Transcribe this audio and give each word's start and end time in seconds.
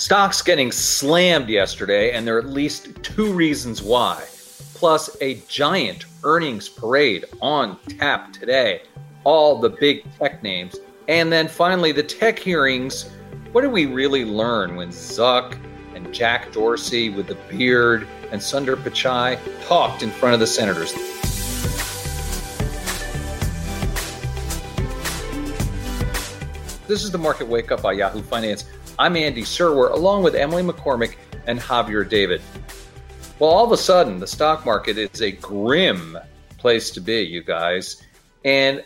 Stocks 0.00 0.40
getting 0.40 0.72
slammed 0.72 1.50
yesterday, 1.50 2.12
and 2.12 2.26
there 2.26 2.36
are 2.36 2.38
at 2.38 2.46
least 2.46 2.88
two 3.02 3.34
reasons 3.34 3.82
why. 3.82 4.24
Plus, 4.72 5.14
a 5.20 5.34
giant 5.46 6.06
earnings 6.24 6.70
parade 6.70 7.26
on 7.42 7.78
tap 7.98 8.32
today. 8.32 8.80
All 9.24 9.58
the 9.60 9.68
big 9.68 10.02
tech 10.18 10.42
names. 10.42 10.76
And 11.06 11.30
then 11.30 11.48
finally, 11.48 11.92
the 11.92 12.02
tech 12.02 12.38
hearings. 12.38 13.10
What 13.52 13.60
did 13.60 13.72
we 13.72 13.84
really 13.84 14.24
learn 14.24 14.74
when 14.74 14.88
Zuck 14.88 15.58
and 15.94 16.10
Jack 16.14 16.50
Dorsey 16.50 17.10
with 17.10 17.26
the 17.26 17.36
beard 17.50 18.08
and 18.32 18.40
Sundar 18.40 18.76
Pichai 18.76 19.38
talked 19.66 20.02
in 20.02 20.10
front 20.10 20.32
of 20.32 20.40
the 20.40 20.46
senators? 20.46 20.94
This 26.88 27.04
is 27.04 27.10
the 27.10 27.18
Market 27.18 27.46
Wake 27.46 27.70
Up 27.70 27.82
by 27.82 27.92
Yahoo 27.92 28.22
Finance. 28.22 28.64
I'm 29.00 29.16
Andy 29.16 29.40
Serwer, 29.40 29.92
along 29.92 30.24
with 30.24 30.34
Emily 30.34 30.62
McCormick 30.62 31.16
and 31.46 31.58
Javier 31.58 32.06
David. 32.06 32.42
Well, 33.38 33.48
all 33.48 33.64
of 33.64 33.72
a 33.72 33.76
sudden, 33.78 34.20
the 34.20 34.26
stock 34.26 34.66
market 34.66 34.98
is 34.98 35.22
a 35.22 35.32
grim 35.32 36.18
place 36.58 36.90
to 36.90 37.00
be, 37.00 37.22
you 37.22 37.42
guys. 37.42 38.02
And 38.44 38.84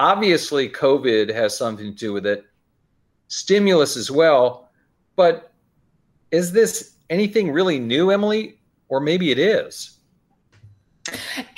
obviously, 0.00 0.68
COVID 0.68 1.32
has 1.32 1.56
something 1.56 1.86
to 1.86 1.96
do 1.96 2.12
with 2.12 2.26
it, 2.26 2.44
stimulus 3.28 3.96
as 3.96 4.10
well. 4.10 4.68
But 5.14 5.52
is 6.32 6.50
this 6.50 6.96
anything 7.08 7.52
really 7.52 7.78
new, 7.78 8.10
Emily? 8.10 8.58
Or 8.88 8.98
maybe 8.98 9.30
it 9.30 9.38
is. 9.38 9.98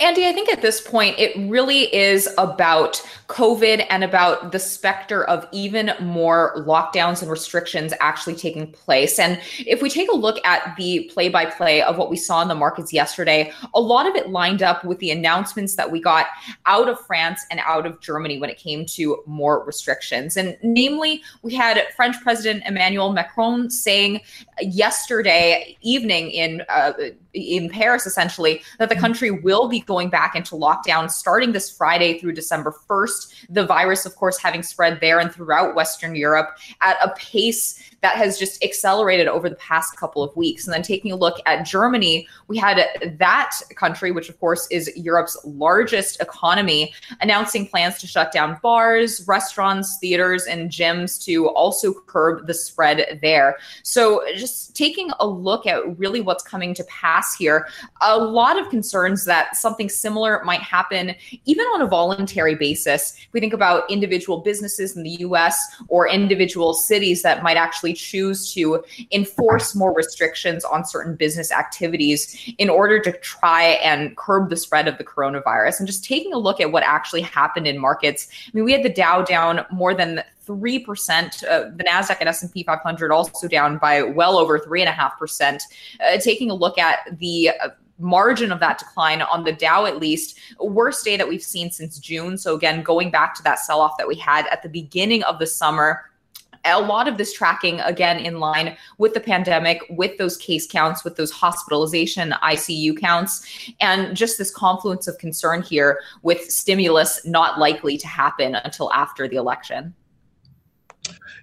Andy, 0.00 0.26
I 0.26 0.32
think 0.32 0.48
at 0.48 0.60
this 0.60 0.80
point, 0.80 1.18
it 1.18 1.36
really 1.48 1.94
is 1.94 2.28
about 2.36 3.00
COVID 3.28 3.86
and 3.90 4.02
about 4.02 4.52
the 4.52 4.58
specter 4.58 5.24
of 5.24 5.46
even 5.52 5.92
more 6.00 6.54
lockdowns 6.66 7.22
and 7.22 7.30
restrictions 7.30 7.94
actually 8.00 8.34
taking 8.34 8.70
place. 8.72 9.18
And 9.18 9.40
if 9.58 9.82
we 9.82 9.88
take 9.88 10.10
a 10.10 10.16
look 10.16 10.44
at 10.44 10.76
the 10.76 11.10
play 11.12 11.28
by 11.28 11.46
play 11.46 11.80
of 11.82 11.96
what 11.96 12.10
we 12.10 12.16
saw 12.16 12.42
in 12.42 12.48
the 12.48 12.54
markets 12.54 12.92
yesterday, 12.92 13.52
a 13.72 13.80
lot 13.80 14.08
of 14.08 14.16
it 14.16 14.30
lined 14.30 14.62
up 14.62 14.84
with 14.84 14.98
the 14.98 15.10
announcements 15.10 15.76
that 15.76 15.90
we 15.90 16.00
got 16.00 16.26
out 16.66 16.88
of 16.88 17.00
France 17.06 17.44
and 17.50 17.60
out 17.64 17.86
of 17.86 18.00
Germany 18.00 18.38
when 18.38 18.50
it 18.50 18.58
came 18.58 18.84
to 18.86 19.22
more 19.26 19.64
restrictions. 19.64 20.36
And 20.36 20.58
namely, 20.62 21.22
we 21.42 21.54
had 21.54 21.80
French 21.94 22.16
President 22.22 22.64
Emmanuel 22.66 23.12
Macron 23.12 23.70
saying 23.70 24.20
yesterday 24.60 25.76
evening 25.82 26.30
in 26.30 26.62
uh, 26.68 26.92
in 27.32 27.68
Paris, 27.68 28.06
essentially, 28.06 28.62
that 28.78 28.88
the 28.88 28.96
country 28.96 29.30
will 29.30 29.68
be 29.68 29.80
going 29.80 30.08
back 30.08 30.36
into 30.36 30.54
lockdown 30.54 31.10
starting 31.10 31.52
this 31.52 31.70
Friday 31.70 32.18
through 32.18 32.32
December 32.32 32.74
1st. 32.88 33.46
The 33.50 33.66
virus, 33.66 34.06
of 34.06 34.14
course, 34.14 34.38
having 34.38 34.62
spread 34.62 35.00
there 35.00 35.18
and 35.18 35.32
throughout 35.32 35.74
Western 35.74 36.14
Europe 36.14 36.56
at 36.80 36.96
a 37.02 37.12
pace 37.16 37.93
that 38.04 38.16
has 38.16 38.38
just 38.38 38.62
accelerated 38.62 39.26
over 39.26 39.48
the 39.48 39.56
past 39.56 39.96
couple 39.96 40.22
of 40.22 40.36
weeks. 40.36 40.66
And 40.66 40.74
then 40.74 40.82
taking 40.82 41.10
a 41.10 41.16
look 41.16 41.40
at 41.46 41.64
Germany, 41.64 42.28
we 42.48 42.58
had 42.58 43.16
that 43.18 43.58
country, 43.76 44.12
which 44.12 44.28
of 44.28 44.38
course 44.38 44.68
is 44.70 44.94
Europe's 44.94 45.38
largest 45.46 46.20
economy, 46.20 46.92
announcing 47.22 47.66
plans 47.66 47.96
to 48.00 48.06
shut 48.06 48.30
down 48.30 48.58
bars, 48.62 49.26
restaurants, 49.26 49.96
theaters, 50.00 50.44
and 50.44 50.70
gyms 50.70 51.24
to 51.24 51.48
also 51.48 51.94
curb 51.94 52.46
the 52.46 52.52
spread 52.52 53.20
there. 53.22 53.56
So 53.82 54.22
just 54.36 54.76
taking 54.76 55.10
a 55.18 55.26
look 55.26 55.66
at 55.66 55.98
really 55.98 56.20
what's 56.20 56.44
coming 56.44 56.74
to 56.74 56.84
pass 56.84 57.34
here, 57.34 57.68
a 58.02 58.18
lot 58.18 58.58
of 58.58 58.68
concerns 58.68 59.24
that 59.24 59.56
something 59.56 59.88
similar 59.88 60.44
might 60.44 60.60
happen 60.60 61.14
even 61.46 61.64
on 61.68 61.80
a 61.80 61.86
voluntary 61.86 62.54
basis. 62.54 63.14
If 63.16 63.32
we 63.32 63.40
think 63.40 63.54
about 63.54 63.90
individual 63.90 64.42
businesses 64.42 64.94
in 64.94 65.04
the 65.04 65.20
US 65.20 65.58
or 65.88 66.06
individual 66.06 66.74
cities 66.74 67.22
that 67.22 67.42
might 67.42 67.56
actually 67.56 67.93
choose 67.94 68.52
to 68.54 68.84
enforce 69.12 69.74
more 69.74 69.94
restrictions 69.94 70.64
on 70.64 70.84
certain 70.84 71.16
business 71.16 71.52
activities 71.52 72.54
in 72.58 72.68
order 72.68 73.00
to 73.00 73.12
try 73.18 73.62
and 73.82 74.16
curb 74.16 74.50
the 74.50 74.56
spread 74.56 74.88
of 74.88 74.98
the 74.98 75.04
coronavirus. 75.04 75.78
And 75.78 75.86
just 75.86 76.04
taking 76.04 76.32
a 76.32 76.38
look 76.38 76.60
at 76.60 76.72
what 76.72 76.82
actually 76.82 77.22
happened 77.22 77.66
in 77.66 77.78
markets. 77.78 78.28
I 78.46 78.50
mean, 78.52 78.64
we 78.64 78.72
had 78.72 78.82
the 78.82 78.88
Dow 78.88 79.22
down 79.22 79.64
more 79.70 79.94
than 79.94 80.22
3%. 80.46 81.44
Uh, 81.44 81.70
the 81.76 81.84
NASDAQ 81.84 82.16
and 82.20 82.28
S&P 82.28 82.62
500 82.64 83.12
also 83.12 83.48
down 83.48 83.78
by 83.78 84.02
well 84.02 84.36
over 84.36 84.58
3.5%. 84.58 85.60
Uh, 86.00 86.18
taking 86.18 86.50
a 86.50 86.54
look 86.54 86.78
at 86.78 87.18
the 87.18 87.50
uh, 87.62 87.68
margin 87.98 88.52
of 88.52 88.60
that 88.60 88.78
decline 88.78 89.22
on 89.22 89.44
the 89.44 89.52
Dow, 89.52 89.86
at 89.86 89.98
least, 89.98 90.38
worst 90.60 91.04
day 91.04 91.16
that 91.16 91.28
we've 91.28 91.42
seen 91.42 91.70
since 91.70 91.98
June. 91.98 92.36
So, 92.36 92.54
again, 92.54 92.82
going 92.82 93.10
back 93.10 93.34
to 93.36 93.42
that 93.44 93.58
sell 93.58 93.80
off 93.80 93.96
that 93.98 94.08
we 94.08 94.16
had 94.16 94.46
at 94.48 94.62
the 94.62 94.68
beginning 94.68 95.22
of 95.24 95.38
the 95.38 95.46
summer 95.46 96.10
a 96.64 96.80
lot 96.80 97.08
of 97.08 97.18
this 97.18 97.32
tracking 97.32 97.80
again 97.80 98.18
in 98.18 98.38
line 98.38 98.76
with 98.98 99.14
the 99.14 99.20
pandemic 99.20 99.80
with 99.90 100.16
those 100.18 100.36
case 100.36 100.66
counts 100.66 101.04
with 101.04 101.16
those 101.16 101.30
hospitalization 101.30 102.32
icu 102.42 102.98
counts 102.98 103.46
and 103.80 104.16
just 104.16 104.38
this 104.38 104.50
confluence 104.50 105.06
of 105.06 105.18
concern 105.18 105.62
here 105.62 106.00
with 106.22 106.50
stimulus 106.50 107.24
not 107.26 107.58
likely 107.58 107.96
to 107.96 108.06
happen 108.06 108.54
until 108.56 108.92
after 108.92 109.28
the 109.28 109.36
election 109.36 109.94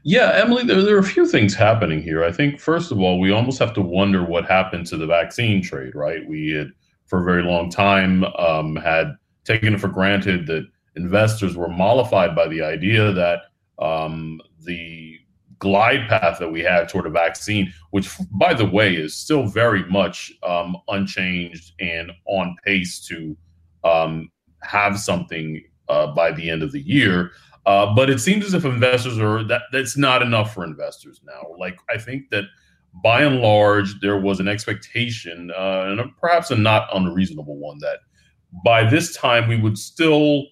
yeah, 0.04 0.32
Emily, 0.42 0.64
there, 0.64 0.82
there, 0.82 0.96
are 0.96 1.00
a 1.00 1.04
few 1.04 1.28
things 1.28 1.54
happening 1.54 2.02
here. 2.02 2.24
I 2.24 2.32
think, 2.32 2.60
first 2.60 2.92
of 2.92 3.00
all, 3.00 3.20
we 3.20 3.32
almost 3.32 3.60
have 3.60 3.74
to 3.76 3.82
wonder 3.82 4.26
what 4.26 4.46
happened 4.46 4.88
to 4.88 4.98
the 4.98 5.06
vaccine 5.06 5.62
trade, 5.62 5.94
right? 5.94 6.28
We 6.28 6.52
had, 6.52 6.72
for 7.06 7.22
a 7.22 7.24
very 7.24 7.44
long 7.44 7.70
time, 7.70 8.24
um, 8.24 8.76
had 8.76 9.16
taken 9.44 9.78
for 9.78 9.90
granted 9.90 10.48
that 10.48 10.68
investors 10.96 11.56
were 11.56 11.70
mollified 11.70 12.36
by 12.36 12.48
the 12.48 12.64
idea 12.64 13.12
that 13.14 13.42
um, 13.78 14.42
the 14.64 15.11
glide 15.62 16.10
path 16.10 16.40
that 16.40 16.52
we 16.52 16.60
have 16.62 16.90
toward 16.90 17.06
a 17.06 17.10
vaccine, 17.10 17.72
which, 17.92 18.10
by 18.32 18.54
the 18.54 18.66
way, 18.66 18.96
is 18.96 19.16
still 19.16 19.46
very 19.46 19.86
much 19.86 20.34
um, 20.44 20.76
unchanged 20.90 21.74
and 21.80 22.12
on 22.26 22.56
pace 22.66 23.00
to 23.08 23.38
um, 23.84 24.30
have 24.64 25.00
something 25.00 25.64
uh, 25.88 26.08
by 26.08 26.32
the 26.32 26.50
end 26.50 26.64
of 26.64 26.72
the 26.72 26.82
year. 26.82 27.32
Uh, 27.68 27.94
but 27.94 28.10
it 28.10 28.20
seems 28.20 28.44
as 28.44 28.56
if 28.56 28.66
investors 28.66 29.20
are 29.20 29.44
that 29.44 29.62
that's 29.72 29.96
not 29.96 30.24
enough 30.24 30.52
for 30.54 30.64
investors 30.64 31.22
now. 31.24 31.56
Like 31.60 31.78
I 31.94 31.98
think 31.98 32.32
that 32.32 32.46
by 33.04 33.22
and 33.22 33.40
large 33.40 34.00
there 34.02 34.20
was 34.20 34.40
an 34.40 34.48
expectation, 34.48 35.52
uh, 35.56 35.84
and 35.86 36.18
perhaps 36.18 36.50
a 36.50 36.56
not 36.56 36.90
unreasonable 36.92 37.58
one, 37.58 37.78
that 37.80 38.00
by 38.66 38.90
this 38.90 39.16
time 39.16 39.48
we 39.48 39.58
would 39.58 39.78
still 39.78 40.46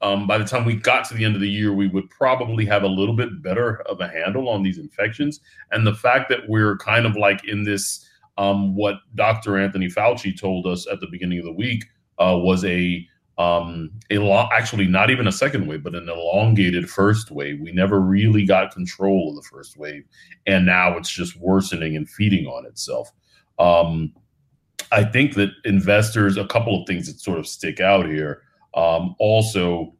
um, 0.00 0.26
by 0.26 0.38
the 0.38 0.44
time 0.44 0.64
we 0.64 0.74
got 0.74 1.06
to 1.08 1.14
the 1.14 1.24
end 1.24 1.34
of 1.34 1.40
the 1.40 1.50
year, 1.50 1.72
we 1.72 1.88
would 1.88 2.08
probably 2.10 2.64
have 2.66 2.82
a 2.82 2.88
little 2.88 3.14
bit 3.14 3.42
better 3.42 3.82
of 3.82 4.00
a 4.00 4.08
handle 4.08 4.48
on 4.48 4.62
these 4.62 4.78
infections. 4.78 5.40
And 5.70 5.86
the 5.86 5.94
fact 5.94 6.28
that 6.30 6.48
we're 6.48 6.76
kind 6.78 7.06
of 7.06 7.16
like 7.16 7.46
in 7.46 7.64
this, 7.64 8.08
um, 8.36 8.74
what 8.74 8.96
Dr. 9.14 9.58
Anthony 9.58 9.88
Fauci 9.88 10.38
told 10.38 10.66
us 10.66 10.86
at 10.90 11.00
the 11.00 11.06
beginning 11.06 11.38
of 11.38 11.44
the 11.44 11.52
week 11.52 11.84
uh, 12.18 12.38
was 12.40 12.64
a 12.64 13.06
um, 13.36 13.90
a 14.10 14.18
lo- 14.18 14.48
actually 14.52 14.86
not 14.86 15.10
even 15.10 15.26
a 15.26 15.32
second 15.32 15.66
wave, 15.66 15.82
but 15.82 15.96
an 15.96 16.08
elongated 16.08 16.88
first 16.88 17.32
wave. 17.32 17.60
We 17.60 17.72
never 17.72 18.00
really 18.00 18.46
got 18.46 18.72
control 18.72 19.30
of 19.30 19.34
the 19.34 19.48
first 19.48 19.76
wave, 19.76 20.04
and 20.46 20.64
now 20.64 20.96
it's 20.96 21.10
just 21.10 21.36
worsening 21.36 21.96
and 21.96 22.08
feeding 22.08 22.46
on 22.46 22.64
itself. 22.64 23.10
Um, 23.58 24.12
I 24.92 25.04
think 25.04 25.34
that 25.34 25.50
investors, 25.64 26.36
a 26.36 26.46
couple 26.46 26.80
of 26.80 26.86
things 26.86 27.06
that 27.06 27.20
sort 27.20 27.38
of 27.38 27.46
stick 27.46 27.80
out 27.80 28.06
here. 28.06 28.42
Um, 28.74 29.14
also, 29.18 29.94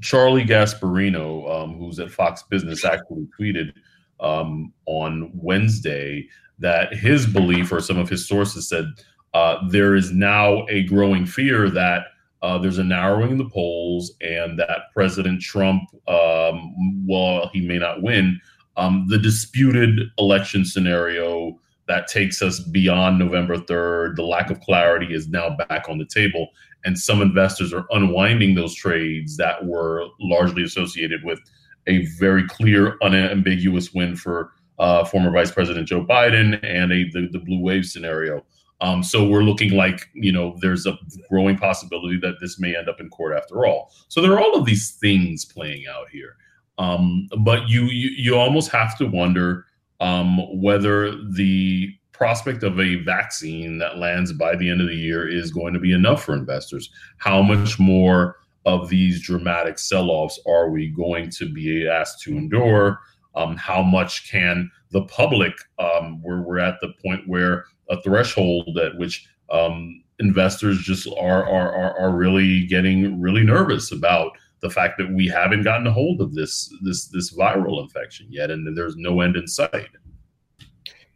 Charlie 0.00 0.44
Gasparino, 0.44 1.50
um, 1.50 1.78
who's 1.78 1.98
at 1.98 2.10
Fox 2.10 2.42
Business, 2.44 2.84
actually 2.84 3.26
tweeted 3.38 3.72
um, 4.20 4.72
on 4.86 5.30
Wednesday 5.34 6.28
that 6.58 6.94
his 6.94 7.26
belief, 7.26 7.72
or 7.72 7.80
some 7.80 7.98
of 7.98 8.08
his 8.08 8.26
sources 8.26 8.68
said, 8.68 8.86
uh, 9.34 9.58
there 9.68 9.94
is 9.94 10.12
now 10.12 10.66
a 10.68 10.84
growing 10.84 11.26
fear 11.26 11.70
that 11.70 12.06
uh, 12.42 12.58
there's 12.58 12.78
a 12.78 12.84
narrowing 12.84 13.32
in 13.32 13.38
the 13.38 13.48
polls, 13.48 14.12
and 14.20 14.58
that 14.58 14.92
President 14.94 15.40
Trump, 15.40 15.82
um, 16.06 17.06
while 17.06 17.48
he 17.52 17.60
may 17.66 17.78
not 17.78 18.02
win, 18.02 18.40
um, 18.76 19.06
the 19.08 19.18
disputed 19.18 20.00
election 20.18 20.64
scenario 20.64 21.58
that 21.88 22.08
takes 22.08 22.40
us 22.42 22.60
beyond 22.60 23.18
November 23.18 23.56
3rd, 23.56 24.16
the 24.16 24.22
lack 24.22 24.50
of 24.50 24.60
clarity 24.60 25.12
is 25.14 25.28
now 25.28 25.56
back 25.68 25.88
on 25.88 25.98
the 25.98 26.06
table 26.06 26.48
and 26.84 26.98
some 26.98 27.20
investors 27.20 27.72
are 27.72 27.86
unwinding 27.90 28.54
those 28.54 28.74
trades 28.74 29.36
that 29.36 29.64
were 29.64 30.06
largely 30.20 30.62
associated 30.62 31.24
with 31.24 31.40
a 31.86 32.06
very 32.18 32.46
clear, 32.46 32.96
unambiguous 33.02 33.92
win 33.92 34.14
for 34.14 34.52
uh, 34.78 35.04
former 35.04 35.30
Vice 35.30 35.50
President 35.50 35.88
Joe 35.88 36.04
Biden 36.04 36.62
and 36.62 36.92
a 36.92 37.04
the, 37.10 37.28
the 37.32 37.38
blue 37.38 37.60
wave 37.60 37.84
scenario. 37.84 38.44
Um, 38.80 39.02
so 39.02 39.26
we're 39.26 39.42
looking 39.42 39.72
like 39.72 40.08
you 40.14 40.30
know 40.30 40.56
there's 40.60 40.86
a 40.86 40.96
growing 41.28 41.58
possibility 41.58 42.18
that 42.20 42.36
this 42.40 42.60
may 42.60 42.76
end 42.76 42.88
up 42.88 43.00
in 43.00 43.10
court 43.10 43.36
after 43.36 43.66
all. 43.66 43.92
So 44.06 44.20
there 44.20 44.32
are 44.32 44.40
all 44.40 44.54
of 44.54 44.66
these 44.66 44.92
things 44.92 45.44
playing 45.44 45.86
out 45.88 46.08
here, 46.12 46.36
um, 46.78 47.28
but 47.40 47.68
you, 47.68 47.86
you 47.86 48.10
you 48.10 48.36
almost 48.36 48.70
have 48.70 48.96
to 48.98 49.06
wonder 49.06 49.66
um, 50.00 50.38
whether 50.60 51.12
the 51.32 51.90
prospect 52.12 52.64
of 52.64 52.80
a 52.80 52.96
vaccine 52.96 53.78
that 53.78 53.98
lands 53.98 54.32
by 54.32 54.56
the 54.56 54.68
end 54.68 54.80
of 54.80 54.88
the 54.88 54.96
year 54.96 55.28
is 55.28 55.52
going 55.52 55.72
to 55.72 55.78
be 55.78 55.92
enough 55.92 56.24
for 56.24 56.34
investors. 56.34 56.90
How 57.18 57.40
much 57.40 57.78
more 57.78 58.36
of 58.66 58.88
these 58.88 59.22
dramatic 59.22 59.78
sell 59.78 60.10
offs 60.10 60.38
are 60.46 60.68
we 60.68 60.88
going 60.88 61.30
to 61.30 61.50
be 61.52 61.88
asked 61.88 62.20
to 62.22 62.36
endure? 62.36 62.98
Um, 63.34 63.56
how 63.56 63.82
much 63.82 64.28
can 64.30 64.70
the 64.90 65.04
public? 65.04 65.52
Um, 65.78 66.20
we're 66.22 66.42
we're 66.42 66.58
at 66.58 66.80
the 66.80 66.92
point 67.04 67.28
where 67.28 67.64
a 67.88 68.02
threshold 68.02 68.76
at 68.78 68.98
which 68.98 69.26
um, 69.50 70.02
investors 70.18 70.80
just 70.80 71.08
are, 71.18 71.44
are 71.44 71.72
are 71.72 71.98
are 71.98 72.16
really 72.16 72.66
getting 72.66 73.20
really 73.20 73.44
nervous 73.44 73.92
about 73.92 74.32
the 74.60 74.70
fact 74.70 74.98
that 74.98 75.12
we 75.12 75.28
haven't 75.28 75.62
gotten 75.62 75.86
a 75.86 75.92
hold 75.92 76.20
of 76.20 76.34
this 76.34 76.72
this 76.82 77.06
this 77.08 77.34
viral 77.34 77.82
infection 77.82 78.26
yet, 78.30 78.50
and 78.50 78.76
there's 78.76 78.96
no 78.96 79.20
end 79.20 79.36
in 79.36 79.46
sight. 79.46 79.90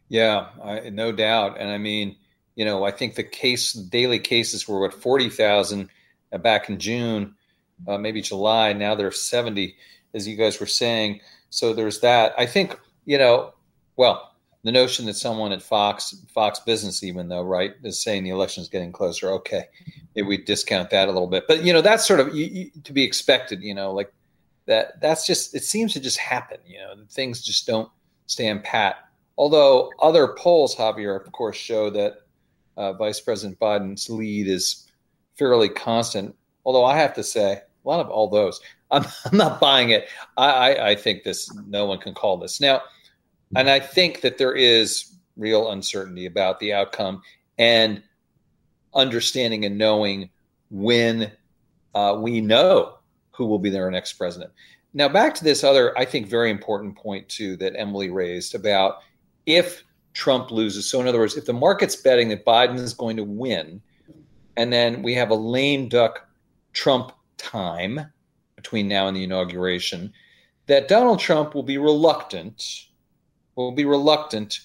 Yeah, 0.09 0.47
I, 0.63 0.89
no 0.89 1.11
doubt. 1.11 1.57
And 1.59 1.69
I 1.69 1.77
mean, 1.77 2.15
you 2.55 2.65
know, 2.65 2.83
I 2.83 2.91
think 2.91 3.15
the 3.15 3.23
case 3.23 3.73
daily 3.73 4.19
cases 4.19 4.67
were 4.67 4.79
what 4.79 4.93
forty 4.93 5.29
thousand 5.29 5.89
uh, 6.31 6.37
back 6.37 6.69
in 6.69 6.79
June, 6.79 7.35
uh, 7.87 7.97
maybe 7.97 8.21
July. 8.21 8.73
Now 8.73 8.95
they're 8.95 9.11
seventy, 9.11 9.75
as 10.13 10.27
you 10.27 10.35
guys 10.35 10.59
were 10.59 10.65
saying. 10.65 11.21
So 11.49 11.73
there's 11.73 11.99
that. 12.01 12.33
I 12.37 12.45
think 12.45 12.79
you 13.05 13.17
know, 13.17 13.53
well, 13.95 14.32
the 14.63 14.71
notion 14.71 15.05
that 15.05 15.15
someone 15.15 15.51
at 15.51 15.61
Fox, 15.61 16.15
Fox 16.33 16.59
Business, 16.61 17.03
even 17.03 17.27
though, 17.27 17.43
right, 17.43 17.73
is 17.83 18.01
saying 18.01 18.23
the 18.23 18.29
election 18.29 18.61
is 18.61 18.69
getting 18.69 18.93
closer. 18.93 19.29
Okay, 19.31 19.65
maybe 20.15 20.27
we 20.27 20.37
discount 20.37 20.89
that 20.89 21.09
a 21.09 21.11
little 21.11 21.27
bit, 21.27 21.45
but 21.47 21.63
you 21.63 21.73
know, 21.73 21.81
that's 21.81 22.07
sort 22.07 22.21
of 22.21 22.33
you, 22.33 22.45
you, 22.45 22.71
to 22.83 22.93
be 22.93 23.03
expected. 23.03 23.61
You 23.61 23.75
know, 23.75 23.91
like 23.91 24.11
that. 24.65 25.01
That's 25.01 25.27
just 25.27 25.53
it 25.53 25.63
seems 25.63 25.93
to 25.93 25.99
just 25.99 26.17
happen. 26.17 26.59
You 26.65 26.79
know, 26.79 26.95
things 27.09 27.41
just 27.41 27.67
don't 27.67 27.89
stand 28.27 28.63
pat. 28.63 29.09
Although 29.37 29.91
other 30.01 30.29
polls, 30.37 30.75
Javier, 30.75 31.19
of 31.19 31.29
course, 31.33 31.57
show 31.57 31.89
that 31.89 32.21
uh, 32.77 32.93
Vice 32.93 33.19
President 33.19 33.59
Biden's 33.59 34.09
lead 34.09 34.47
is 34.47 34.89
fairly 35.35 35.67
constant. 35.67 36.35
Although 36.65 36.85
I 36.85 36.97
have 36.97 37.13
to 37.15 37.23
say, 37.23 37.53
a 37.53 37.87
lot 37.87 37.99
of 37.99 38.09
all 38.09 38.29
those, 38.29 38.61
I'm, 38.91 39.03
I'm 39.25 39.37
not 39.37 39.59
buying 39.59 39.89
it. 39.89 40.07
I, 40.37 40.49
I, 40.51 40.89
I 40.91 40.95
think 40.95 41.23
this. 41.23 41.53
No 41.67 41.85
one 41.85 41.97
can 41.97 42.13
call 42.13 42.37
this 42.37 42.61
now 42.61 42.81
and 43.55 43.69
I 43.69 43.79
think 43.79 44.21
that 44.21 44.37
there 44.37 44.53
is 44.53 45.13
real 45.37 45.71
uncertainty 45.71 46.25
about 46.25 46.59
the 46.59 46.73
outcome 46.73 47.21
and 47.57 48.01
understanding 48.93 49.65
and 49.65 49.77
knowing 49.77 50.29
when 50.69 51.31
uh, 51.95 52.17
we 52.19 52.41
know 52.41 52.97
who 53.31 53.45
will 53.45 53.59
be 53.59 53.69
their 53.69 53.89
next 53.89 54.13
president. 54.13 54.51
Now, 54.93 55.09
back 55.09 55.33
to 55.35 55.43
this 55.43 55.63
other, 55.63 55.97
I 55.97 56.05
think, 56.05 56.27
very 56.27 56.51
important 56.51 56.95
point, 56.95 57.27
too, 57.27 57.55
that 57.57 57.73
Emily 57.75 58.09
raised 58.09 58.53
about 58.53 58.99
if 59.45 59.83
Trump 60.13 60.51
loses. 60.51 60.87
So, 60.87 61.01
in 61.01 61.07
other 61.07 61.19
words, 61.19 61.35
if 61.35 61.45
the 61.45 61.53
market's 61.53 61.95
betting 61.95 62.29
that 62.29 62.45
Biden 62.45 62.77
is 62.77 62.93
going 62.93 63.17
to 63.17 63.23
win, 63.23 63.81
and 64.55 64.71
then 64.71 65.01
we 65.01 65.15
have 65.15 65.31
a 65.31 65.35
lame 65.35 65.89
duck 65.89 66.27
Trump 66.73 67.11
time 67.37 68.01
between 68.55 68.87
now 68.87 69.07
and 69.07 69.17
the 69.17 69.23
inauguration, 69.23 70.13
that 70.67 70.87
Donald 70.87 71.19
Trump 71.19 71.55
will 71.55 71.63
be 71.63 71.79
reluctant 71.79 72.85
will 73.55 73.71
be 73.71 73.85
reluctant 73.85 74.59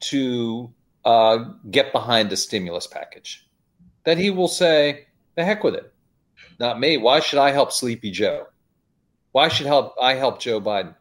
to 0.00 0.72
uh, 1.04 1.44
get 1.70 1.92
behind 1.92 2.30
the 2.30 2.36
stimulus 2.36 2.86
package. 2.86 3.46
That 4.04 4.18
he 4.18 4.30
will 4.30 4.48
say, 4.48 5.06
"The 5.34 5.44
heck 5.44 5.64
with 5.64 5.74
it, 5.74 5.92
not 6.58 6.80
me. 6.80 6.96
Why 6.96 7.20
should 7.20 7.38
I 7.38 7.50
help 7.50 7.72
Sleepy 7.72 8.10
Joe? 8.10 8.46
Why 9.32 9.48
should 9.48 9.66
help 9.66 9.94
I 10.00 10.14
help 10.14 10.40
Joe 10.40 10.60
Biden? 10.60 10.94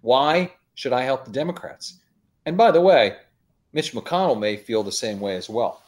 Why 0.00 0.52
should 0.74 0.92
I 0.92 1.02
help 1.02 1.24
the 1.24 1.32
Democrats?" 1.32 1.98
And 2.46 2.56
by 2.56 2.70
the 2.70 2.80
way, 2.80 3.16
Mitch 3.72 3.92
McConnell 3.92 4.38
may 4.38 4.56
feel 4.56 4.82
the 4.82 4.92
same 4.92 5.20
way 5.20 5.36
as 5.36 5.48
well. 5.48 5.82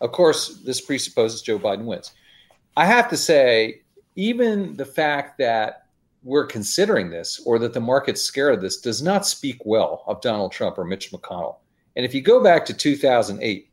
Of 0.00 0.12
course, 0.12 0.60
this 0.64 0.80
presupposes 0.80 1.42
Joe 1.42 1.58
Biden 1.58 1.84
wins. 1.84 2.12
I 2.76 2.84
have 2.84 3.08
to 3.10 3.16
say, 3.16 3.82
even 4.14 4.76
the 4.76 4.84
fact 4.84 5.38
that 5.38 5.87
we're 6.22 6.46
considering 6.46 7.10
this 7.10 7.40
or 7.44 7.58
that 7.58 7.72
the 7.72 7.80
market's 7.80 8.22
scared 8.22 8.54
of 8.54 8.60
this 8.60 8.80
does 8.80 9.02
not 9.02 9.26
speak 9.26 9.60
well 9.64 10.02
of 10.06 10.20
Donald 10.20 10.52
Trump 10.52 10.78
or 10.78 10.84
Mitch 10.84 11.12
McConnell. 11.12 11.56
And 11.96 12.04
if 12.04 12.14
you 12.14 12.20
go 12.20 12.42
back 12.42 12.64
to 12.66 12.74
2008, 12.74 13.70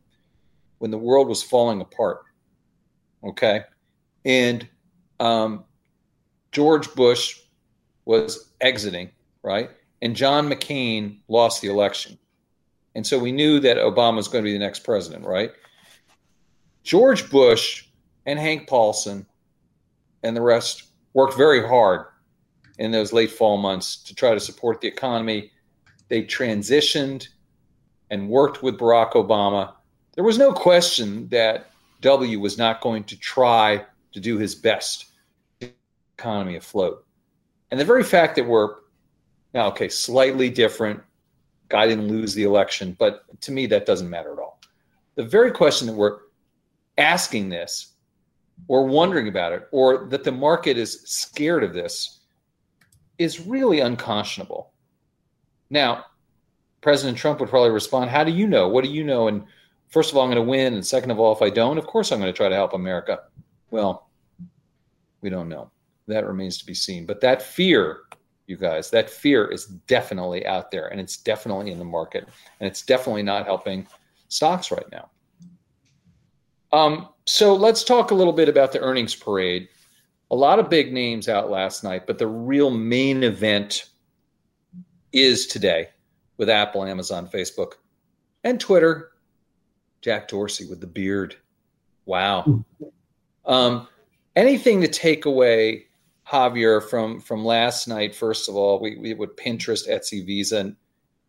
when 0.78 0.90
the 0.90 0.98
world 0.98 1.28
was 1.28 1.42
falling 1.42 1.80
apart, 1.80 2.22
okay, 3.24 3.62
and 4.24 4.68
um, 5.20 5.64
George 6.52 6.92
Bush 6.94 7.40
was 8.04 8.50
exiting, 8.60 9.10
right? 9.42 9.70
And 10.02 10.14
John 10.14 10.48
McCain 10.48 11.18
lost 11.28 11.62
the 11.62 11.68
election. 11.68 12.18
And 12.94 13.06
so 13.06 13.18
we 13.18 13.32
knew 13.32 13.60
that 13.60 13.76
Obama 13.76 14.16
was 14.16 14.28
going 14.28 14.42
to 14.42 14.48
be 14.48 14.52
the 14.52 14.58
next 14.58 14.80
president, 14.80 15.24
right? 15.24 15.52
George 16.82 17.30
Bush 17.30 17.86
and 18.26 18.38
Hank 18.38 18.68
Paulson 18.68 19.26
and 20.22 20.36
the 20.36 20.40
rest 20.40 20.84
worked 21.12 21.36
very 21.36 21.66
hard 21.66 22.06
in 22.78 22.90
those 22.90 23.12
late 23.12 23.30
fall 23.30 23.56
months 23.56 23.96
to 24.04 24.14
try 24.14 24.34
to 24.34 24.40
support 24.40 24.80
the 24.80 24.88
economy. 24.88 25.50
They 26.08 26.22
transitioned 26.22 27.28
and 28.10 28.28
worked 28.28 28.62
with 28.62 28.78
Barack 28.78 29.12
Obama. 29.12 29.74
There 30.14 30.24
was 30.24 30.38
no 30.38 30.52
question 30.52 31.28
that 31.28 31.70
W 32.00 32.40
was 32.40 32.58
not 32.58 32.80
going 32.80 33.04
to 33.04 33.18
try 33.18 33.84
to 34.12 34.20
do 34.20 34.38
his 34.38 34.54
best 34.54 35.06
to 35.60 35.70
economy 36.18 36.56
afloat. 36.56 37.04
And 37.70 37.80
the 37.80 37.84
very 37.84 38.04
fact 38.04 38.36
that 38.36 38.46
we're 38.46 38.76
now, 39.54 39.68
okay, 39.68 39.88
slightly 39.88 40.50
different, 40.50 41.02
guy 41.68 41.86
didn't 41.86 42.08
lose 42.08 42.34
the 42.34 42.44
election, 42.44 42.94
but 42.98 43.24
to 43.40 43.52
me, 43.52 43.66
that 43.66 43.86
doesn't 43.86 44.10
matter 44.10 44.32
at 44.32 44.38
all. 44.38 44.60
The 45.16 45.24
very 45.24 45.50
question 45.50 45.86
that 45.86 45.94
we're 45.94 46.18
asking 46.98 47.48
this 47.48 47.94
or 48.68 48.86
wondering 48.86 49.28
about 49.28 49.52
it, 49.52 49.68
or 49.70 50.06
that 50.06 50.24
the 50.24 50.32
market 50.32 50.78
is 50.78 51.02
scared 51.04 51.62
of 51.62 51.74
this, 51.74 52.20
is 53.18 53.46
really 53.46 53.80
unconscionable. 53.80 54.72
Now, 55.70 56.04
President 56.80 57.18
Trump 57.18 57.40
would 57.40 57.48
probably 57.48 57.70
respond, 57.70 58.10
How 58.10 58.24
do 58.24 58.32
you 58.32 58.46
know? 58.46 58.68
What 58.68 58.84
do 58.84 58.90
you 58.90 59.04
know? 59.04 59.28
And 59.28 59.44
first 59.88 60.10
of 60.10 60.16
all, 60.16 60.24
I'm 60.24 60.30
going 60.30 60.44
to 60.44 60.48
win. 60.48 60.74
And 60.74 60.86
second 60.86 61.10
of 61.10 61.18
all, 61.18 61.34
if 61.34 61.42
I 61.42 61.50
don't, 61.50 61.78
of 61.78 61.86
course 61.86 62.12
I'm 62.12 62.20
going 62.20 62.32
to 62.32 62.36
try 62.36 62.48
to 62.48 62.54
help 62.54 62.74
America. 62.74 63.20
Well, 63.70 64.08
we 65.20 65.30
don't 65.30 65.48
know. 65.48 65.70
That 66.06 66.26
remains 66.26 66.58
to 66.58 66.66
be 66.66 66.74
seen. 66.74 67.06
But 67.06 67.20
that 67.22 67.42
fear, 67.42 68.02
you 68.46 68.56
guys, 68.56 68.90
that 68.90 69.10
fear 69.10 69.46
is 69.46 69.66
definitely 69.66 70.46
out 70.46 70.70
there 70.70 70.86
and 70.88 71.00
it's 71.00 71.16
definitely 71.16 71.72
in 71.72 71.78
the 71.78 71.84
market. 71.84 72.28
And 72.60 72.68
it's 72.68 72.82
definitely 72.82 73.24
not 73.24 73.46
helping 73.46 73.86
stocks 74.28 74.70
right 74.70 74.86
now. 74.92 75.10
Um, 76.72 77.08
so 77.24 77.54
let's 77.54 77.82
talk 77.82 78.10
a 78.10 78.14
little 78.14 78.32
bit 78.32 78.48
about 78.48 78.70
the 78.70 78.80
earnings 78.80 79.14
parade 79.14 79.68
a 80.30 80.36
lot 80.36 80.58
of 80.58 80.68
big 80.68 80.92
names 80.92 81.28
out 81.28 81.50
last 81.50 81.84
night, 81.84 82.06
but 82.06 82.18
the 82.18 82.26
real 82.26 82.70
main 82.70 83.22
event 83.22 83.88
is 85.12 85.46
today 85.46 85.88
with 86.36 86.50
Apple, 86.50 86.84
Amazon, 86.84 87.28
Facebook, 87.28 87.72
and 88.44 88.60
Twitter. 88.60 89.12
Jack 90.02 90.28
Dorsey 90.28 90.66
with 90.66 90.80
the 90.80 90.86
beard. 90.86 91.34
Wow. 92.04 92.64
Um, 93.44 93.88
anything 94.36 94.80
to 94.82 94.88
take 94.88 95.24
away, 95.24 95.86
Javier, 96.30 96.82
from 96.82 97.20
from 97.20 97.44
last 97.44 97.88
night? 97.88 98.14
First 98.14 98.48
of 98.48 98.54
all, 98.54 98.80
we, 98.80 98.96
we 98.96 99.14
would 99.14 99.36
Pinterest, 99.36 99.88
Etsy, 99.88 100.24
Visa, 100.24 100.58
and, 100.58 100.76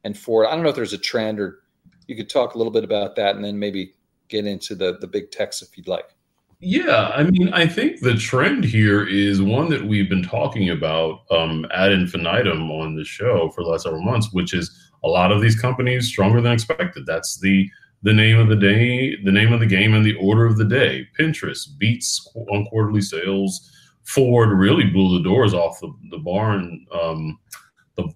and 0.03 0.17
Ford. 0.17 0.45
I 0.47 0.53
don't 0.53 0.63
know 0.63 0.69
if 0.69 0.75
there's 0.75 0.93
a 0.93 0.99
trend, 0.99 1.39
or 1.39 1.59
you 2.07 2.15
could 2.15 2.29
talk 2.29 2.53
a 2.53 2.57
little 2.57 2.71
bit 2.71 2.83
about 2.83 3.15
that, 3.15 3.35
and 3.35 3.43
then 3.43 3.57
maybe 3.57 3.93
get 4.27 4.45
into 4.45 4.75
the 4.75 4.97
the 4.99 5.07
big 5.07 5.31
techs 5.31 5.63
if 5.63 5.75
you'd 5.75 5.87
like. 5.87 6.09
Yeah, 6.59 7.09
I 7.13 7.23
mean, 7.23 7.53
I 7.53 7.67
think 7.67 8.01
the 8.01 8.15
trend 8.15 8.63
here 8.63 9.05
is 9.05 9.41
one 9.41 9.69
that 9.69 9.85
we've 9.85 10.09
been 10.09 10.23
talking 10.23 10.71
about 10.71 11.19
um, 11.29 11.67
ad 11.71 11.91
infinitum 11.91 12.71
on 12.71 12.95
the 12.95 13.03
show 13.03 13.51
for 13.51 13.63
the 13.63 13.69
last 13.69 13.83
several 13.83 14.01
months, 14.01 14.29
which 14.33 14.55
is 14.55 14.75
a 15.03 15.07
lot 15.07 15.31
of 15.31 15.39
these 15.39 15.59
companies 15.59 16.07
stronger 16.07 16.41
than 16.41 16.51
expected. 16.51 17.05
That's 17.05 17.39
the 17.39 17.69
the 18.03 18.13
name 18.13 18.37
of 18.37 18.47
the 18.47 18.55
day, 18.55 19.15
the 19.23 19.31
name 19.31 19.53
of 19.53 19.59
the 19.59 19.65
game, 19.65 19.93
and 19.93 20.05
the 20.05 20.15
order 20.15 20.45
of 20.45 20.57
the 20.57 20.65
day. 20.65 21.07
Pinterest 21.19 21.77
beats 21.77 22.27
on 22.51 22.65
quarterly 22.67 23.01
sales. 23.01 23.71
Ford 24.03 24.49
really 24.49 24.85
blew 24.85 25.17
the 25.17 25.23
doors 25.23 25.53
off 25.53 25.79
the, 25.79 25.91
the 26.11 26.19
barn, 26.19 26.85
um, 26.91 27.39
the 27.97 28.07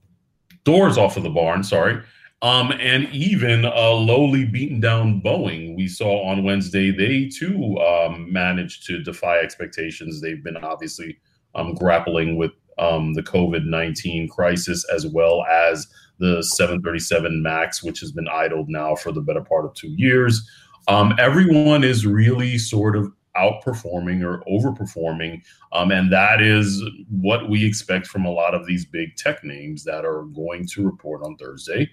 doors 0.64 0.98
off 0.98 1.18
of 1.18 1.24
the 1.24 1.30
barn. 1.30 1.64
Sorry, 1.64 2.02
um, 2.42 2.72
and 2.80 3.08
even 3.14 3.66
a 3.66 3.90
lowly 3.90 4.46
beaten 4.46 4.80
down 4.80 5.22
Boeing, 5.22 5.76
we 5.76 5.88
saw 5.88 6.24
on 6.28 6.44
Wednesday, 6.44 6.92
they 6.92 7.28
too 7.28 7.78
um, 7.80 8.32
managed 8.32 8.86
to 8.88 9.04
defy 9.04 9.38
expectations. 9.38 10.22
They've 10.22 10.44
been 10.44 10.58
obviously 10.58 11.20
um, 11.54 11.76
grappling 11.76 12.38
with 12.38 12.52
um, 12.80 13.14
the 13.14 13.22
COVID 13.22 13.66
19 13.66 14.28
crisis 14.30 14.86
as 14.94 15.06
well 15.06 15.44
as 15.44 15.88
the 16.18 16.42
737 16.42 17.44
MAX, 17.44 17.84
which 17.84 18.00
has 18.00 18.12
been 18.12 18.28
idled 18.28 18.70
now 18.70 18.96
for 18.96 19.12
the 19.12 19.22
better 19.22 19.42
part 19.42 19.66
of 19.66 19.74
two 19.74 19.90
years. 19.90 20.48
Um, 20.88 21.14
everyone 21.20 21.84
is 21.84 22.08
really 22.08 22.58
sort 22.58 22.96
of 22.96 23.12
outperforming 23.38 24.24
or 24.24 24.44
overperforming. 24.48 25.42
Um, 25.72 25.92
and 25.92 26.12
that 26.12 26.42
is 26.42 26.84
what 27.10 27.50
we 27.50 27.66
expect 27.66 28.08
from 28.08 28.26
a 28.26 28.32
lot 28.32 28.54
of 28.54 28.66
these 28.66 28.86
big 28.86 29.16
tech 29.16 29.44
names 29.44 29.84
that 29.86 30.06
are 30.06 30.24
going 30.24 30.68
to 30.74 30.86
report 30.86 31.24
on 31.24 31.38
Thursday. 31.38 31.90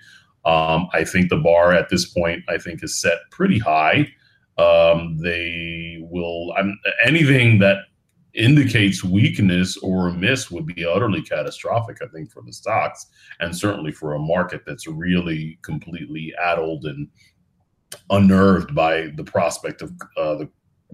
Um, 0.49 0.89
I 0.95 1.05
think 1.05 1.29
the 1.29 1.37
bar 1.37 1.75
at 1.75 1.91
this 1.91 2.07
point, 2.07 2.43
I 2.49 2.57
think, 2.57 2.83
is 2.83 2.99
set 2.99 3.19
pretty 3.31 3.59
high. 3.59 4.11
Um, 4.57 5.19
they 5.19 5.99
will 6.01 6.55
I'm, 6.57 6.79
anything 7.05 7.59
that 7.59 7.77
indicates 8.33 9.05
weakness 9.05 9.77
or 9.79 10.09
a 10.09 10.15
miss 10.15 10.51
would 10.51 10.65
be 10.65 10.87
utterly 10.87 11.21
catastrophic, 11.21 11.99
I 12.03 12.07
think, 12.07 12.33
for 12.33 12.43
the 12.43 12.53
stocks 12.53 13.07
and 13.41 13.55
certainly 13.55 13.93
for 13.93 14.15
a 14.15 14.19
market 14.19 14.63
that's 14.67 14.87
really 14.87 15.59
completely 15.63 16.33
addled 16.43 16.87
and 16.87 17.09
unnerved 18.09 18.75
by 18.75 19.09
the 19.17 19.25
prospect 19.25 19.83
of 19.83 19.93
uh, 20.17 20.37
the 20.37 20.49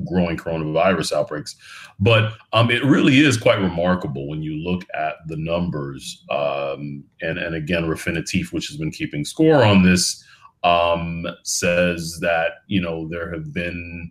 growing 0.06 0.36
coronavirus 0.36 1.12
outbreaks. 1.12 1.56
But 2.00 2.32
um, 2.52 2.70
it 2.70 2.84
really 2.84 3.20
is 3.20 3.36
quite 3.36 3.60
remarkable 3.60 4.28
when 4.28 4.42
you 4.42 4.56
look 4.56 4.82
at 4.94 5.14
the 5.26 5.36
numbers. 5.36 6.24
Um, 6.30 7.04
and, 7.20 7.38
and 7.38 7.54
again, 7.54 7.84
Refinitiv, 7.84 8.52
which 8.52 8.68
has 8.68 8.76
been 8.76 8.90
keeping 8.90 9.24
score 9.24 9.62
on 9.62 9.82
this, 9.82 10.24
um, 10.64 11.26
says 11.44 12.18
that, 12.20 12.52
you 12.66 12.80
know, 12.80 13.08
there 13.08 13.32
have 13.32 13.52
been 13.52 14.10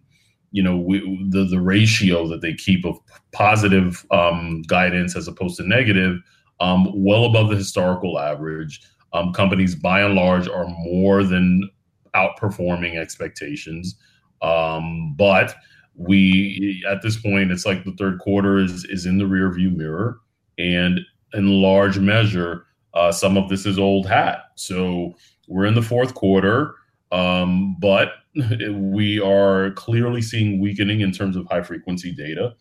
you 0.53 0.63
know 0.63 0.77
we, 0.77 0.99
the 1.29 1.43
the 1.45 1.59
ratio 1.59 2.27
that 2.27 2.39
they 2.39 2.53
keep 2.53 2.85
of 2.85 2.97
positive 3.33 4.05
um, 4.11 4.61
guidance 4.67 5.17
as 5.17 5.27
opposed 5.27 5.57
to 5.57 5.67
negative 5.67 6.19
um, 6.61 6.89
well 6.95 7.25
above 7.25 7.49
the 7.49 7.55
historical 7.55 8.17
average 8.17 8.79
um, 9.11 9.33
companies 9.33 9.75
by 9.75 10.01
and 10.01 10.13
large 10.15 10.47
are 10.47 10.67
more 10.67 11.23
than 11.23 11.69
outperforming 12.15 12.97
expectations 12.97 13.95
um, 14.41 15.15
but 15.17 15.55
we 15.95 16.83
at 16.89 17.01
this 17.01 17.19
point 17.19 17.51
it's 17.51 17.65
like 17.65 17.83
the 17.83 17.95
third 17.97 18.19
quarter 18.19 18.57
is 18.57 18.85
is 18.85 19.05
in 19.05 19.17
the 19.17 19.27
rear 19.27 19.51
view 19.53 19.69
mirror 19.69 20.19
and 20.57 20.99
in 21.33 21.61
large 21.61 21.99
measure 21.99 22.65
uh, 22.93 23.11
some 23.11 23.37
of 23.37 23.49
this 23.49 23.65
is 23.65 23.77
old 23.77 24.07
hat 24.07 24.45
so 24.55 25.13
we're 25.47 25.65
in 25.65 25.75
the 25.75 25.81
fourth 25.81 26.13
quarter 26.15 26.75
um, 27.13 27.77
but 27.79 28.13
we 28.73 29.19
are 29.19 29.71
clearly 29.71 30.21
seeing 30.21 30.59
weakening 30.59 31.01
in 31.01 31.11
terms 31.11 31.35
of 31.35 31.45
high 31.47 31.61
frequency 31.61 32.11
data. 32.11 32.55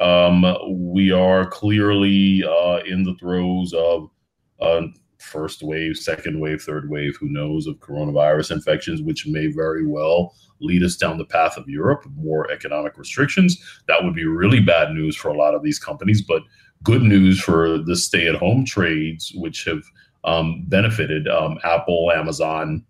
Um, 0.00 0.44
we 0.92 1.12
are 1.12 1.46
clearly 1.46 2.42
uh, 2.44 2.80
in 2.86 3.04
the 3.04 3.14
throes 3.20 3.72
of 3.74 4.08
uh, 4.60 4.82
first 5.18 5.62
wave, 5.62 5.96
second 5.96 6.40
wave, 6.40 6.62
third 6.62 6.88
wave, 6.88 7.16
who 7.16 7.28
knows, 7.28 7.66
of 7.66 7.76
coronavirus 7.76 8.52
infections, 8.52 9.02
which 9.02 9.26
may 9.26 9.48
very 9.48 9.86
well 9.86 10.34
lead 10.60 10.82
us 10.82 10.96
down 10.96 11.18
the 11.18 11.24
path 11.24 11.56
of 11.56 11.68
Europe, 11.68 12.04
more 12.16 12.50
economic 12.50 12.96
restrictions. 12.98 13.62
That 13.86 14.02
would 14.02 14.14
be 14.14 14.24
really 14.24 14.60
bad 14.60 14.92
news 14.92 15.16
for 15.16 15.28
a 15.28 15.36
lot 15.36 15.54
of 15.54 15.62
these 15.62 15.78
companies, 15.78 16.22
but 16.22 16.42
good 16.82 17.02
news 17.02 17.40
for 17.40 17.78
the 17.78 17.96
stay 17.96 18.28
at 18.28 18.34
home 18.36 18.64
trades, 18.64 19.32
which 19.34 19.64
have 19.64 19.82
um, 20.24 20.64
benefited 20.66 21.28
um, 21.28 21.58
Apple, 21.64 22.10
Amazon, 22.12 22.84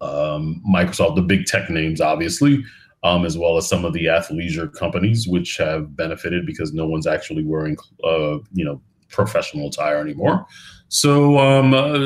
um, 0.00 0.62
Microsoft, 0.68 1.16
the 1.16 1.22
big 1.22 1.46
tech 1.46 1.70
names, 1.70 2.00
obviously, 2.00 2.64
um, 3.02 3.24
as 3.24 3.36
well 3.38 3.56
as 3.56 3.68
some 3.68 3.84
of 3.84 3.92
the 3.92 4.06
athleisure 4.06 4.72
companies, 4.72 5.26
which 5.26 5.56
have 5.56 5.96
benefited 5.96 6.46
because 6.46 6.72
no 6.72 6.86
one's 6.86 7.06
actually 7.06 7.44
wearing, 7.44 7.76
uh, 8.02 8.38
you 8.52 8.64
know, 8.64 8.80
professional 9.08 9.68
attire 9.68 9.98
anymore. 9.98 10.46
So 10.88 11.38
um, 11.38 11.74
uh, 11.74 11.98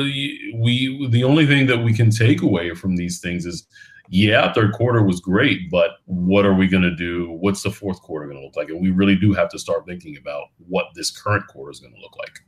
we 0.55 1.07
the 1.09 1.23
only 1.23 1.45
thing 1.45 1.67
that 1.67 1.83
we 1.83 1.93
can 1.93 2.09
take 2.09 2.41
away 2.41 2.73
from 2.73 2.95
these 2.95 3.19
things 3.19 3.45
is, 3.45 3.67
yeah, 4.09 4.51
third 4.53 4.73
quarter 4.73 5.03
was 5.03 5.19
great, 5.19 5.69
but 5.69 5.91
what 6.05 6.45
are 6.45 6.55
we 6.55 6.67
going 6.67 6.83
to 6.83 6.95
do? 6.95 7.37
What's 7.39 7.61
the 7.61 7.71
fourth 7.71 8.01
quarter 8.01 8.25
going 8.25 8.39
to 8.39 8.43
look 8.43 8.55
like? 8.55 8.69
And 8.69 8.81
we 8.81 8.89
really 8.89 9.15
do 9.15 9.33
have 9.33 9.49
to 9.49 9.59
start 9.59 9.85
thinking 9.85 10.17
about 10.17 10.45
what 10.67 10.87
this 10.95 11.11
current 11.11 11.45
quarter 11.47 11.71
is 11.71 11.79
going 11.79 11.93
to 11.93 12.01
look 12.01 12.17
like. 12.17 12.39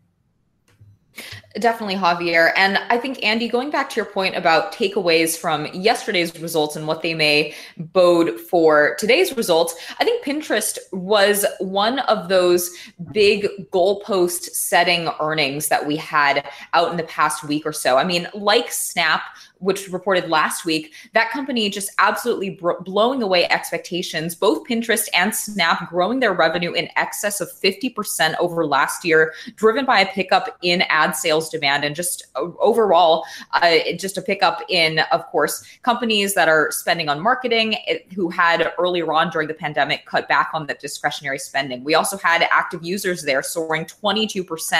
Definitely, 1.60 1.96
Javier. 1.96 2.54
And 2.56 2.78
I 2.90 2.98
think, 2.98 3.22
Andy, 3.24 3.50
going 3.50 3.72
back 3.72 3.90
to 3.90 3.96
your 3.98 4.06
point 4.06 4.38
about 4.38 4.74
takeaways 4.74 5.38
from 5.38 5.68
yesterday's 5.74 6.40
results 6.40 6.78
and 6.78 6.88
what 6.88 7.02
they 7.02 7.14
may 7.14 7.54
bode 7.78 8.40
for 8.40 8.96
today's 8.98 9.36
results, 9.36 9.76
I 10.00 10.06
think 10.06 10.24
Pinterest 10.24 10.78
was 10.94 11.46
one 11.60 12.00
of 12.00 12.30
those 12.30 12.72
big 13.12 13.48
goalpost 13.72 14.52
setting 14.52 15.10
earnings 15.20 15.68
that 15.68 15.86
we 15.86 15.98
had 15.98 16.50
out 16.74 16.90
in 16.90 16.96
the 16.96 17.04
past 17.04 17.44
week 17.44 17.66
or 17.66 17.74
so. 17.74 17.98
I 17.98 18.06
mean, 18.06 18.30
like 18.34 18.72
Snap, 18.72 19.22
which 19.58 19.90
reported 19.90 20.30
last 20.30 20.66
week, 20.66 20.94
that 21.14 21.32
company 21.32 21.70
just 21.70 21.92
absolutely 22.00 22.60
blowing 22.82 23.22
away 23.22 23.48
expectations. 23.50 24.36
Both 24.36 24.68
Pinterest 24.68 25.08
and 25.14 25.36
Snap 25.36 25.90
growing 25.90 26.20
their 26.20 26.34
revenue 26.34 26.72
in 26.72 26.90
excess 26.96 27.42
of 27.42 27.52
50% 27.52 28.36
over 28.40 28.66
last 28.66 29.04
year, 29.04 29.34
driven 29.56 29.86
by 29.86 30.00
a 30.00 30.06
pickup 30.14 30.58
in 30.64 30.82
ad 30.84 31.16
sales 31.16 31.41
demand 31.50 31.84
and 31.84 31.96
just 31.96 32.28
overall, 32.36 33.26
uh, 33.54 33.78
just 33.98 34.18
a 34.18 34.22
pickup 34.22 34.62
in, 34.70 35.00
of 35.12 35.26
course, 35.28 35.64
companies 35.84 36.34
that 36.34 36.48
are 36.48 36.72
spending 36.72 37.10
on 37.10 37.20
marketing 37.20 37.76
who 38.16 38.30
had 38.30 38.72
earlier 38.78 39.12
on 39.14 39.30
during 39.30 39.48
the 39.48 39.54
pandemic 39.54 40.06
cut 40.06 40.28
back 40.28 40.50
on 40.54 40.68
the 40.68 40.74
discretionary 40.76 41.40
spending. 41.40 41.84
We 41.84 41.96
also 41.96 42.18
had 42.18 42.48
active 42.52 42.84
users 42.84 43.24
there 43.24 43.44
soaring 43.44 43.86
22%. 43.86 44.74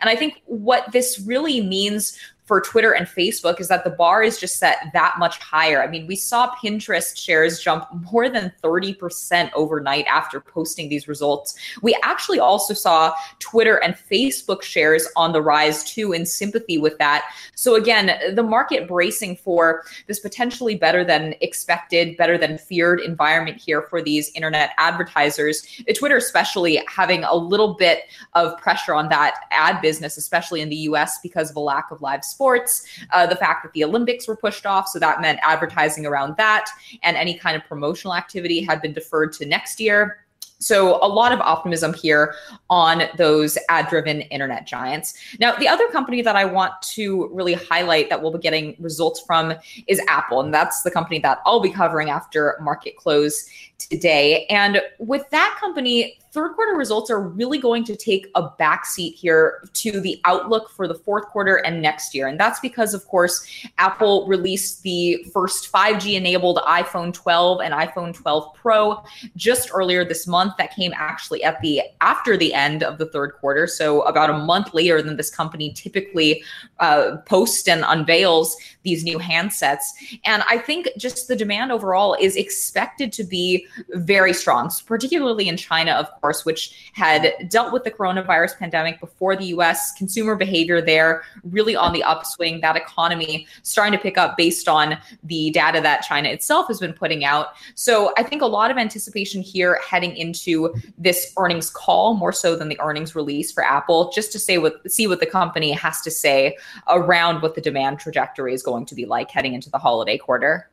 And 0.00 0.10
I 0.10 0.16
think 0.16 0.42
what 0.46 0.90
this 0.92 1.20
really 1.20 1.60
means 1.60 2.18
for 2.44 2.60
Twitter 2.60 2.92
and 2.92 3.06
Facebook 3.06 3.58
is 3.58 3.68
that 3.68 3.84
the 3.84 3.90
bar 3.90 4.22
is 4.22 4.38
just 4.38 4.58
set 4.58 4.78
that 4.92 5.14
much 5.18 5.38
higher. 5.38 5.82
I 5.82 5.86
mean, 5.86 6.06
we 6.06 6.16
saw 6.16 6.54
Pinterest 6.56 7.16
shares 7.16 7.58
jump 7.58 7.86
more 8.12 8.28
than 8.28 8.52
30% 8.62 9.50
overnight 9.54 10.06
after 10.06 10.40
posting 10.40 10.88
these 10.88 11.08
results. 11.08 11.54
We 11.80 11.98
actually 12.02 12.40
also 12.40 12.74
saw 12.74 13.14
Twitter 13.38 13.82
and 13.82 13.94
Facebook 13.94 14.62
shares 14.62 15.08
on 15.16 15.32
the 15.32 15.40
rise 15.40 15.84
too, 15.84 16.12
in 16.12 16.26
sympathy 16.26 16.76
with 16.76 16.98
that. 16.98 17.24
So, 17.54 17.76
again, 17.76 18.34
the 18.34 18.42
market 18.42 18.86
bracing 18.86 19.36
for 19.36 19.84
this 20.06 20.20
potentially 20.20 20.74
better 20.74 21.02
than 21.02 21.34
expected, 21.40 22.16
better 22.16 22.36
than 22.36 22.58
feared 22.58 23.00
environment 23.00 23.60
here 23.60 23.82
for 23.82 24.02
these 24.02 24.30
internet 24.34 24.70
advertisers. 24.76 25.66
Twitter, 25.96 26.16
especially, 26.16 26.82
having 26.88 27.24
a 27.24 27.34
little 27.34 27.74
bit 27.74 28.00
of 28.34 28.58
pressure 28.58 28.94
on 28.94 29.08
that 29.08 29.46
ad 29.50 29.80
business, 29.80 30.18
especially 30.18 30.60
in 30.60 30.68
the 30.68 30.76
US 30.76 31.20
because 31.22 31.50
of 31.50 31.56
a 31.56 31.60
lack 31.60 31.90
of 31.90 32.02
live 32.02 32.24
sports, 32.34 32.86
uh, 33.12 33.26
the 33.26 33.36
fact 33.36 33.62
that 33.62 33.72
the 33.72 33.84
Olympics 33.84 34.28
were 34.28 34.36
pushed 34.36 34.66
off. 34.66 34.88
So 34.88 34.98
that 34.98 35.20
meant 35.20 35.38
advertising 35.42 36.04
around 36.04 36.36
that 36.36 36.68
and 37.02 37.16
any 37.16 37.38
kind 37.38 37.56
of 37.56 37.64
promotional 37.64 38.14
activity 38.14 38.62
had 38.62 38.82
been 38.82 38.92
deferred 38.92 39.32
to 39.34 39.46
next 39.46 39.80
year. 39.80 40.24
So, 40.64 40.96
a 41.04 41.08
lot 41.08 41.32
of 41.32 41.40
optimism 41.40 41.92
here 41.92 42.36
on 42.70 43.02
those 43.18 43.58
ad 43.68 43.88
driven 43.88 44.22
internet 44.22 44.66
giants. 44.66 45.14
Now, 45.38 45.54
the 45.56 45.68
other 45.68 45.86
company 45.88 46.22
that 46.22 46.36
I 46.36 46.46
want 46.46 46.72
to 46.94 47.28
really 47.32 47.52
highlight 47.52 48.08
that 48.08 48.22
we'll 48.22 48.32
be 48.32 48.38
getting 48.38 48.76
results 48.78 49.20
from 49.20 49.52
is 49.88 50.00
Apple. 50.08 50.40
And 50.40 50.54
that's 50.54 50.82
the 50.82 50.90
company 50.90 51.18
that 51.18 51.40
I'll 51.44 51.60
be 51.60 51.70
covering 51.70 52.08
after 52.08 52.56
market 52.62 52.96
close 52.96 53.46
today. 53.78 54.46
And 54.46 54.80
with 54.98 55.28
that 55.30 55.56
company, 55.60 56.18
third 56.34 56.54
quarter 56.56 56.74
results 56.74 57.10
are 57.10 57.20
really 57.20 57.58
going 57.58 57.84
to 57.84 57.94
take 57.94 58.26
a 58.34 58.50
backseat 58.60 59.14
here 59.14 59.66
to 59.72 60.00
the 60.00 60.20
outlook 60.24 60.68
for 60.68 60.88
the 60.88 60.94
fourth 60.94 61.26
quarter 61.28 61.56
and 61.56 61.80
next 61.80 62.12
year. 62.12 62.26
And 62.26 62.38
that's 62.38 62.58
because, 62.58 62.92
of 62.92 63.06
course, 63.06 63.46
Apple 63.78 64.26
released 64.26 64.82
the 64.82 65.24
first 65.32 65.72
5G 65.72 66.14
enabled 66.14 66.58
iPhone 66.66 67.14
12 67.14 67.60
and 67.60 67.72
iPhone 67.72 68.12
12 68.12 68.52
Pro 68.54 69.02
just 69.36 69.70
earlier 69.72 70.04
this 70.04 70.26
month. 70.26 70.54
That 70.58 70.74
came 70.74 70.92
actually 70.96 71.44
at 71.44 71.60
the 71.60 71.82
after 72.00 72.36
the 72.36 72.52
end 72.52 72.82
of 72.82 72.98
the 72.98 73.06
third 73.06 73.34
quarter. 73.34 73.68
So 73.68 74.02
about 74.02 74.28
a 74.28 74.38
month 74.38 74.74
later 74.74 75.00
than 75.00 75.16
this 75.16 75.30
company 75.30 75.72
typically 75.72 76.42
uh, 76.80 77.18
posts 77.26 77.68
and 77.68 77.84
unveils 77.86 78.56
these 78.82 79.04
new 79.04 79.18
handsets. 79.18 79.84
And 80.24 80.42
I 80.48 80.58
think 80.58 80.88
just 80.98 81.28
the 81.28 81.36
demand 81.36 81.70
overall 81.70 82.16
is 82.20 82.34
expected 82.36 83.12
to 83.12 83.24
be 83.24 83.66
very 83.90 84.32
strong, 84.32 84.70
particularly 84.86 85.48
in 85.48 85.56
China, 85.56 85.92
of 85.92 86.08
course, 86.20 86.23
which 86.44 86.90
had 86.94 87.34
dealt 87.48 87.72
with 87.72 87.84
the 87.84 87.90
coronavirus 87.90 88.58
pandemic 88.58 89.00
before 89.00 89.36
the 89.36 89.46
US. 89.46 89.92
Consumer 89.92 90.36
behavior 90.36 90.80
there 90.80 91.22
really 91.44 91.76
on 91.76 91.92
the 91.92 92.02
upswing, 92.02 92.60
that 92.60 92.76
economy 92.76 93.46
starting 93.62 93.92
to 93.92 94.02
pick 94.02 94.16
up 94.16 94.36
based 94.36 94.68
on 94.68 94.96
the 95.24 95.50
data 95.50 95.80
that 95.80 96.02
China 96.02 96.28
itself 96.28 96.68
has 96.68 96.80
been 96.80 96.92
putting 96.92 97.24
out. 97.24 97.48
So 97.74 98.12
I 98.16 98.22
think 98.22 98.42
a 98.42 98.46
lot 98.46 98.70
of 98.70 98.78
anticipation 98.78 99.42
here 99.42 99.80
heading 99.86 100.16
into 100.16 100.74
this 100.96 101.32
earnings 101.36 101.70
call, 101.70 102.14
more 102.14 102.32
so 102.32 102.56
than 102.56 102.68
the 102.68 102.80
earnings 102.80 103.14
release 103.14 103.52
for 103.52 103.64
Apple, 103.64 104.10
just 104.12 104.32
to 104.32 104.38
say 104.38 104.58
what 104.58 104.90
see 104.90 105.06
what 105.06 105.20
the 105.20 105.26
company 105.26 105.72
has 105.72 106.00
to 106.02 106.10
say 106.10 106.56
around 106.88 107.42
what 107.42 107.54
the 107.54 107.60
demand 107.60 107.98
trajectory 107.98 108.54
is 108.54 108.62
going 108.62 108.86
to 108.86 108.94
be 108.94 109.04
like 109.04 109.30
heading 109.30 109.54
into 109.54 109.70
the 109.70 109.78
holiday 109.78 110.16
quarter. 110.16 110.70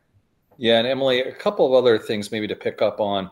Yeah, 0.58 0.78
and 0.78 0.88
Emily, 0.88 1.22
a 1.22 1.34
couple 1.34 1.66
of 1.66 1.74
other 1.74 1.98
things 1.98 2.32
maybe 2.32 2.48
to 2.48 2.56
pick 2.56 2.82
up 2.82 3.00
on. 3.00 3.32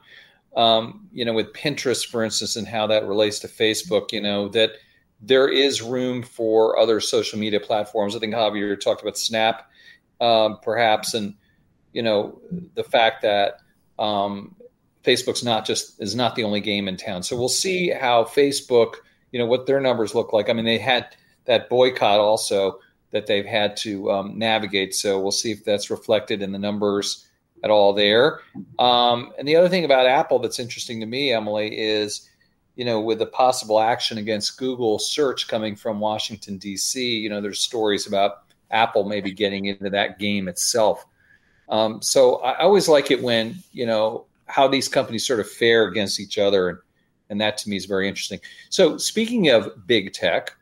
Um, 0.55 1.07
you 1.13 1.25
know, 1.25 1.33
with 1.33 1.53
Pinterest, 1.53 2.05
for 2.05 2.23
instance, 2.23 2.55
and 2.55 2.67
how 2.67 2.87
that 2.87 3.07
relates 3.07 3.39
to 3.39 3.47
Facebook, 3.47 4.11
you 4.11 4.21
know, 4.21 4.47
that 4.49 4.71
there 5.21 5.47
is 5.47 5.81
room 5.81 6.23
for 6.23 6.79
other 6.79 6.99
social 6.99 7.37
media 7.37 7.59
platforms. 7.59 8.15
I 8.15 8.19
think 8.19 8.33
Javier 8.33 8.79
talked 8.79 9.01
about 9.01 9.17
Snap, 9.17 9.69
um, 10.19 10.57
perhaps, 10.61 11.13
and 11.13 11.35
you 11.93 12.01
know, 12.01 12.39
the 12.75 12.83
fact 12.83 13.21
that 13.23 13.59
um, 13.97 14.55
Facebook's 15.03 15.43
not 15.43 15.65
just 15.65 16.01
is 16.01 16.15
not 16.15 16.35
the 16.35 16.43
only 16.43 16.61
game 16.61 16.87
in 16.87 16.97
town. 16.97 17.23
So 17.23 17.35
we'll 17.35 17.49
see 17.49 17.89
how 17.89 18.23
Facebook, 18.23 18.95
you 19.31 19.39
know, 19.39 19.45
what 19.45 19.65
their 19.65 19.79
numbers 19.79 20.15
look 20.15 20.33
like. 20.33 20.49
I 20.49 20.53
mean, 20.53 20.65
they 20.65 20.77
had 20.77 21.15
that 21.45 21.69
boycott 21.69 22.19
also 22.19 22.79
that 23.11 23.25
they've 23.25 23.45
had 23.45 23.75
to 23.77 24.11
um, 24.11 24.37
navigate. 24.37 24.93
So 24.93 25.19
we'll 25.19 25.31
see 25.31 25.51
if 25.51 25.65
that's 25.65 25.89
reflected 25.89 26.41
in 26.41 26.51
the 26.51 26.59
numbers 26.59 27.27
at 27.63 27.69
all 27.69 27.93
there. 27.93 28.39
Um, 28.77 29.31
and 29.37 29.47
the 29.47 29.55
other 29.55 29.69
thing 29.69 29.85
about 29.85 30.05
Apple 30.05 30.39
that's 30.39 30.59
interesting 30.59 30.99
to 30.99 31.05
me, 31.05 31.33
Emily, 31.33 31.77
is 31.77 32.29
you 32.79 32.85
know, 32.85 33.01
with 33.01 33.19
the 33.19 33.25
possible 33.25 33.81
action 33.81 34.19
against 34.19 34.57
Google 34.57 34.99
search 34.99 35.49
coming 35.49 35.75
from 35.75 35.99
Washington, 35.99 36.57
D.C., 36.57 37.17
you 37.17 37.27
know, 37.29 37.41
there's 37.41 37.59
stories 37.59 38.07
about 38.07 38.43
Apple 38.71 39.03
maybe 39.03 39.33
getting 39.33 39.65
into 39.65 39.89
that 39.89 40.17
game 40.17 40.47
itself. 40.47 41.05
Um, 41.67 42.01
so 42.01 42.37
I 42.37 42.59
always 42.59 42.87
like 42.87 43.11
it 43.11 43.21
when, 43.21 43.61
you 43.73 43.85
know, 43.85 44.27
how 44.45 44.65
these 44.65 44.87
companies 44.87 45.27
sort 45.27 45.41
of 45.41 45.49
fare 45.49 45.89
against 45.89 46.21
each 46.21 46.37
other. 46.37 46.69
And, 46.69 46.77
and 47.29 47.41
that 47.41 47.57
to 47.57 47.69
me 47.69 47.75
is 47.75 47.83
very 47.85 48.07
interesting. 48.07 48.39
So 48.69 48.97
speaking 48.97 49.49
of 49.49 49.85
big 49.85 50.13
tech, 50.13 50.55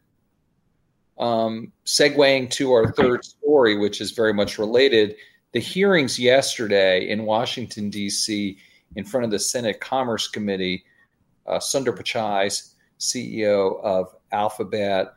um, 1.20 1.72
segueing 1.86 2.50
to 2.50 2.72
our 2.72 2.92
third 2.94 3.26
story, 3.26 3.78
which 3.78 4.02
is 4.02 4.10
very 4.10 4.34
much 4.34 4.58
related, 4.58 5.18
the 5.54 5.60
hearings 5.60 6.20
yesterday 6.20 7.10
in 7.10 7.24
Washington, 7.24 7.90
D.C., 7.90 8.58
in 8.96 9.04
front 9.04 9.26
of 9.26 9.32
the 9.32 9.40
Senate 9.40 9.80
Commerce 9.80 10.28
Committee, 10.28 10.86
uh, 11.46 11.58
Sundar 11.58 11.98
Pichai, 11.98 12.72
CEO 13.00 13.82
of 13.82 14.16
Alphabet, 14.32 15.14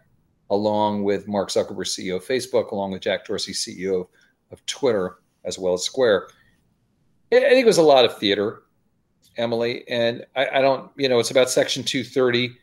along 0.51 1.05
with 1.05 1.29
Mark 1.29 1.49
Zuckerberg, 1.49 1.87
CEO 1.87 2.17
of 2.17 2.25
Facebook, 2.25 2.73
along 2.73 2.93
with 2.93 3.03
Jack 3.03 3.25
Dorsey, 3.25 3.53
CEO 3.53 4.09
of 4.51 4.65
Twitter, 4.67 5.19
as 5.45 5.59
well 5.59 5.75
as 5.75 5.85
Square. 5.85 6.29
I 7.33 7.39
think 7.41 7.63
it 7.63 7.67
was 7.67 7.79
a 7.79 7.83
lot 7.83 8.05
of 8.05 8.19
theater, 8.19 8.65
Emily, 9.37 9.89
and 9.89 10.25
I, 10.35 10.49
I 10.55 10.61
don't, 10.61 10.91
you 10.97 11.09
know, 11.09 11.21
it's 11.21 11.31
about 11.31 11.49
Section 11.49 11.85
230. 11.85 12.57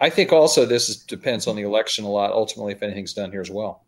I 0.00 0.10
think 0.10 0.32
also 0.32 0.66
this 0.66 0.90
is, 0.90 0.98
depends 0.98 1.46
on 1.46 1.56
the 1.56 1.62
election 1.62 2.04
a 2.04 2.10
lot, 2.10 2.30
ultimately, 2.30 2.72
if 2.72 2.82
anything's 2.82 3.14
done 3.14 3.30
here 3.30 3.40
as 3.40 3.50
well. 3.50 3.85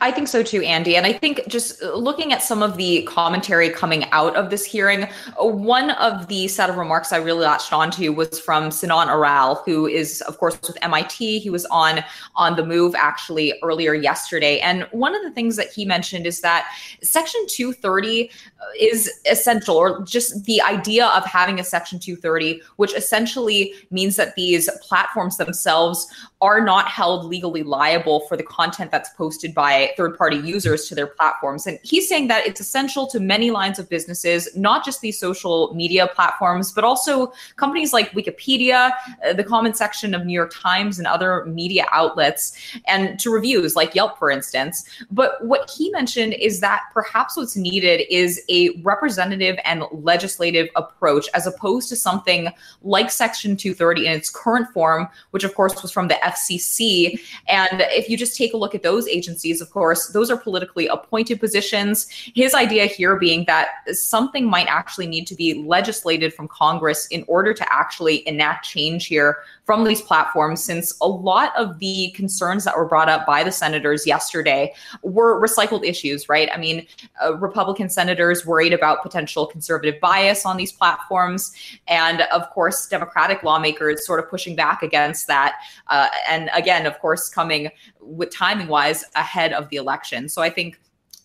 I 0.00 0.10
think 0.10 0.28
so 0.28 0.42
too, 0.42 0.60
Andy. 0.62 0.94
And 0.96 1.06
I 1.06 1.12
think 1.14 1.40
just 1.48 1.82
looking 1.82 2.34
at 2.34 2.42
some 2.42 2.62
of 2.62 2.76
the 2.76 3.02
commentary 3.04 3.70
coming 3.70 4.04
out 4.10 4.36
of 4.36 4.50
this 4.50 4.62
hearing, 4.62 5.08
one 5.38 5.90
of 5.92 6.26
the 6.28 6.48
set 6.48 6.68
of 6.68 6.76
remarks 6.76 7.12
I 7.12 7.16
really 7.16 7.46
latched 7.46 7.72
onto 7.72 8.12
was 8.12 8.38
from 8.38 8.70
Sinan 8.70 9.08
Aral, 9.08 9.62
who 9.64 9.86
is, 9.86 10.20
of 10.22 10.36
course, 10.36 10.60
with 10.60 10.76
MIT. 10.82 11.38
He 11.38 11.48
was 11.48 11.64
on 11.66 12.04
on 12.36 12.56
the 12.56 12.64
move 12.64 12.94
actually 12.94 13.54
earlier 13.62 13.94
yesterday. 13.94 14.60
And 14.60 14.86
one 14.92 15.14
of 15.14 15.22
the 15.22 15.30
things 15.30 15.56
that 15.56 15.72
he 15.72 15.86
mentioned 15.86 16.26
is 16.26 16.42
that 16.42 16.70
Section 17.02 17.40
230 17.48 18.30
is 18.78 19.10
essential, 19.30 19.76
or 19.76 20.02
just 20.04 20.44
the 20.44 20.60
idea 20.60 21.06
of 21.06 21.24
having 21.24 21.58
a 21.58 21.64
Section 21.64 21.98
230, 21.98 22.60
which 22.76 22.94
essentially 22.94 23.72
means 23.90 24.16
that 24.16 24.34
these 24.34 24.68
platforms 24.82 25.38
themselves 25.38 26.06
are 26.42 26.62
not 26.62 26.88
held 26.88 27.24
legally 27.24 27.62
liable 27.62 28.20
for 28.28 28.36
the 28.36 28.42
content 28.42 28.90
that's 28.90 29.08
posted 29.10 29.53
by 29.54 29.92
third 29.96 30.18
party 30.18 30.36
users 30.36 30.88
to 30.88 30.94
their 30.94 31.06
platforms. 31.06 31.66
And 31.66 31.78
he's 31.82 32.08
saying 32.08 32.28
that 32.28 32.46
it's 32.46 32.60
essential 32.60 33.06
to 33.08 33.20
many 33.20 33.50
lines 33.50 33.78
of 33.78 33.88
businesses, 33.88 34.48
not 34.56 34.84
just 34.84 35.00
these 35.00 35.18
social 35.18 35.72
media 35.74 36.08
platforms, 36.08 36.72
but 36.72 36.84
also 36.84 37.32
companies 37.56 37.92
like 37.92 38.10
Wikipedia, 38.10 38.92
uh, 39.24 39.32
the 39.32 39.44
comment 39.44 39.76
section 39.76 40.14
of 40.14 40.26
New 40.26 40.32
York 40.32 40.52
Times, 40.54 40.98
and 40.98 41.06
other 41.06 41.44
media 41.46 41.86
outlets, 41.92 42.56
and 42.86 43.18
to 43.20 43.30
reviews 43.30 43.76
like 43.76 43.94
Yelp, 43.94 44.18
for 44.18 44.30
instance. 44.30 44.84
But 45.10 45.44
what 45.44 45.70
he 45.70 45.90
mentioned 45.90 46.34
is 46.34 46.60
that 46.60 46.82
perhaps 46.92 47.36
what's 47.36 47.56
needed 47.56 48.02
is 48.10 48.42
a 48.48 48.80
representative 48.82 49.56
and 49.64 49.84
legislative 49.92 50.68
approach 50.76 51.28
as 51.34 51.46
opposed 51.46 51.88
to 51.90 51.96
something 51.96 52.48
like 52.82 53.10
Section 53.10 53.56
230 53.56 54.06
in 54.06 54.12
its 54.12 54.30
current 54.30 54.68
form, 54.72 55.08
which 55.30 55.44
of 55.44 55.54
course 55.54 55.80
was 55.82 55.92
from 55.92 56.08
the 56.08 56.14
FCC. 56.14 57.20
And 57.48 57.82
if 57.90 58.08
you 58.08 58.16
just 58.16 58.36
take 58.36 58.52
a 58.54 58.56
look 58.56 58.74
at 58.74 58.82
those 58.82 59.06
agencies, 59.08 59.43
of 59.60 59.70
course, 59.70 60.08
those 60.08 60.30
are 60.30 60.36
politically 60.36 60.86
appointed 60.86 61.40
positions. 61.40 62.08
His 62.34 62.54
idea 62.54 62.86
here 62.86 63.16
being 63.16 63.44
that 63.46 63.68
something 63.92 64.48
might 64.48 64.66
actually 64.68 65.06
need 65.06 65.26
to 65.26 65.34
be 65.34 65.62
legislated 65.62 66.32
from 66.32 66.48
Congress 66.48 67.06
in 67.08 67.24
order 67.28 67.52
to 67.54 67.72
actually 67.72 68.26
enact 68.28 68.64
change 68.64 69.06
here 69.06 69.38
from 69.64 69.84
these 69.84 70.02
platforms, 70.02 70.62
since 70.62 70.94
a 71.00 71.08
lot 71.08 71.52
of 71.56 71.78
the 71.78 72.10
concerns 72.14 72.64
that 72.64 72.76
were 72.76 72.84
brought 72.84 73.08
up 73.08 73.26
by 73.26 73.42
the 73.42 73.50
senators 73.50 74.06
yesterday 74.06 74.74
were 75.02 75.40
recycled 75.40 75.84
issues, 75.84 76.28
right? 76.28 76.50
I 76.52 76.58
mean, 76.58 76.86
uh, 77.24 77.36
Republican 77.36 77.88
senators 77.88 78.44
worried 78.44 78.74
about 78.74 79.02
potential 79.02 79.46
conservative 79.46 79.98
bias 80.00 80.44
on 80.44 80.58
these 80.58 80.70
platforms. 80.70 81.52
And 81.88 82.22
of 82.22 82.50
course, 82.50 82.86
Democratic 82.88 83.42
lawmakers 83.42 84.06
sort 84.06 84.20
of 84.20 84.28
pushing 84.28 84.54
back 84.54 84.82
against 84.82 85.26
that. 85.28 85.54
Uh, 85.88 86.08
and 86.28 86.50
again, 86.54 86.84
of 86.84 86.98
course, 86.98 87.28
coming 87.28 87.70
with 88.04 88.30
timing 88.30 88.68
wise 88.68 89.04
ahead 89.14 89.52
of 89.52 89.68
the 89.70 89.76
election. 89.76 90.28
So 90.28 90.42
I 90.42 90.50
think 90.50 90.80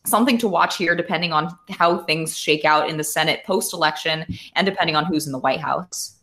something 0.06 0.38
to 0.40 0.48
watch 0.48 0.78
here, 0.78 0.96
depending 0.96 1.34
on 1.34 1.56
how 1.70 2.04
things 2.04 2.38
shake 2.38 2.66
out 2.66 2.90
in 2.90 2.98
the 2.98 3.04
Senate 3.04 3.44
post 3.46 3.74
election 3.74 4.26
and 4.56 4.66
depending 4.66 4.96
on 4.96 5.06
who's 5.06 5.26
in 5.26 5.32
the 5.32 5.40
White 5.40 5.60
House. 5.60 6.16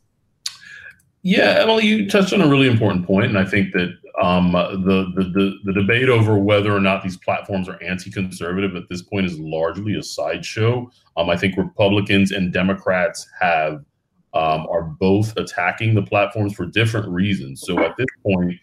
Yeah, 1.22 1.58
Emily, 1.60 1.84
you 1.84 2.08
touched 2.08 2.32
on 2.32 2.40
a 2.40 2.46
really 2.46 2.68
important 2.68 3.04
point, 3.04 3.26
and 3.26 3.36
I 3.36 3.44
think 3.44 3.72
that 3.72 3.98
um, 4.22 4.52
the, 4.52 5.12
the, 5.14 5.24
the 5.24 5.58
the 5.64 5.72
debate 5.72 6.08
over 6.08 6.38
whether 6.38 6.74
or 6.74 6.80
not 6.80 7.02
these 7.02 7.16
platforms 7.16 7.68
are 7.68 7.82
anti-conservative 7.82 8.76
at 8.76 8.88
this 8.88 9.02
point 9.02 9.26
is 9.26 9.38
largely 9.38 9.96
a 9.96 10.02
sideshow. 10.02 10.88
Um, 11.16 11.28
I 11.28 11.36
think 11.36 11.56
Republicans 11.56 12.30
and 12.30 12.52
Democrats 12.52 13.28
have 13.40 13.84
um, 14.34 14.66
are 14.70 14.82
both 14.82 15.36
attacking 15.36 15.94
the 15.94 16.02
platforms 16.02 16.54
for 16.54 16.64
different 16.64 17.08
reasons. 17.08 17.62
So 17.62 17.80
at 17.80 17.96
this 17.96 18.06
point, 18.22 18.54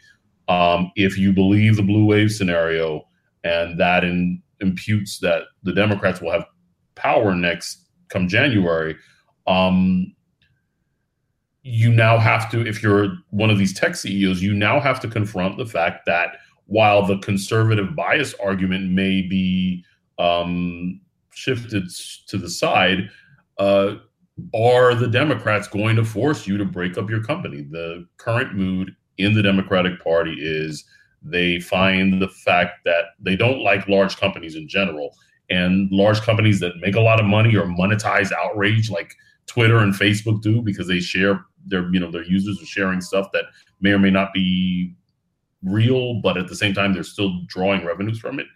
um, 0.48 0.92
if 0.96 1.18
you 1.18 1.34
believe 1.34 1.76
the 1.76 1.84
blue 1.84 2.06
wave 2.06 2.32
scenario 2.32 3.08
and 3.44 3.80
that 3.80 4.04
in, 4.04 4.42
imputes 4.60 5.20
that 5.20 5.44
the 5.64 5.74
Democrats 5.74 6.22
will 6.22 6.32
have 6.32 6.46
power 6.96 7.36
next 7.36 7.90
come 8.10 8.28
January, 8.28 8.96
um, 9.48 10.14
you 11.64 11.92
now 11.92 12.18
have 12.18 12.52
to, 12.52 12.66
if 12.66 12.84
you're 12.84 13.16
one 13.30 13.50
of 13.50 13.58
these 13.58 13.74
tech 13.74 13.96
CEOs, 13.96 14.42
you 14.42 14.54
now 14.54 14.80
have 14.80 15.00
to 15.00 15.08
confront 15.08 15.58
the 15.58 15.66
fact 15.66 16.06
that 16.06 16.38
while 16.66 17.06
the 17.06 17.18
conservative 17.20 17.96
bias 17.96 18.34
argument 18.44 18.92
may 18.92 19.22
be 19.22 19.84
um, 20.20 21.00
shifted 21.32 21.90
to 22.28 22.38
the 22.38 22.50
side, 22.50 23.10
uh, 23.60 23.96
are 24.54 24.96
the 24.96 25.08
Democrats 25.08 25.68
going 25.68 25.96
to 25.96 26.04
force 26.04 26.48
you 26.48 26.58
to 26.58 26.66
break 26.66 26.98
up 26.98 27.10
your 27.10 27.24
company? 27.24 27.62
The 27.62 28.08
current 28.18 28.56
mood 28.56 28.96
in 29.18 29.34
the 29.34 29.44
Democratic 29.44 30.04
Party 30.04 30.36
is 30.40 30.86
they 31.22 31.60
find 31.60 32.22
the 32.22 32.28
fact 32.28 32.84
that 32.86 33.06
they 33.20 33.36
don't 33.36 33.62
like 33.64 33.88
large 33.88 34.18
companies 34.18 34.56
in 34.56 34.68
general. 34.68 35.16
And 35.50 35.92
large 35.92 36.22
companies 36.22 36.60
that 36.62 36.78
make 36.80 36.96
a 36.96 37.02
lot 37.02 37.20
of 37.20 37.26
money 37.26 37.56
or 37.56 37.66
monetize 37.66 38.32
outrage 38.32 38.90
like 38.90 39.16
Twitter 39.46 39.78
and 39.78 39.94
Facebook 39.94 40.42
do 40.42 40.62
because 40.62 40.88
they 40.88 41.00
share 41.00 41.46
their, 41.66 41.92
you 41.94 42.00
know, 42.00 42.12
their 42.12 42.24
users 42.24 42.62
are 42.62 42.66
sharing 42.66 43.02
stuff 43.02 43.32
that 43.34 43.46
may 43.82 43.92
or 43.92 44.00
may 44.00 44.10
not 44.10 44.34
be 44.34 44.94
real, 45.64 46.16
but 46.16 46.38
at 46.38 46.48
the 46.48 46.56
same 46.56 46.74
time, 46.74 46.94
they're 46.94 47.04
still 47.04 47.42
drawing 47.48 47.86
revenues 47.86 48.20
from 48.20 48.40
it. 48.40 48.48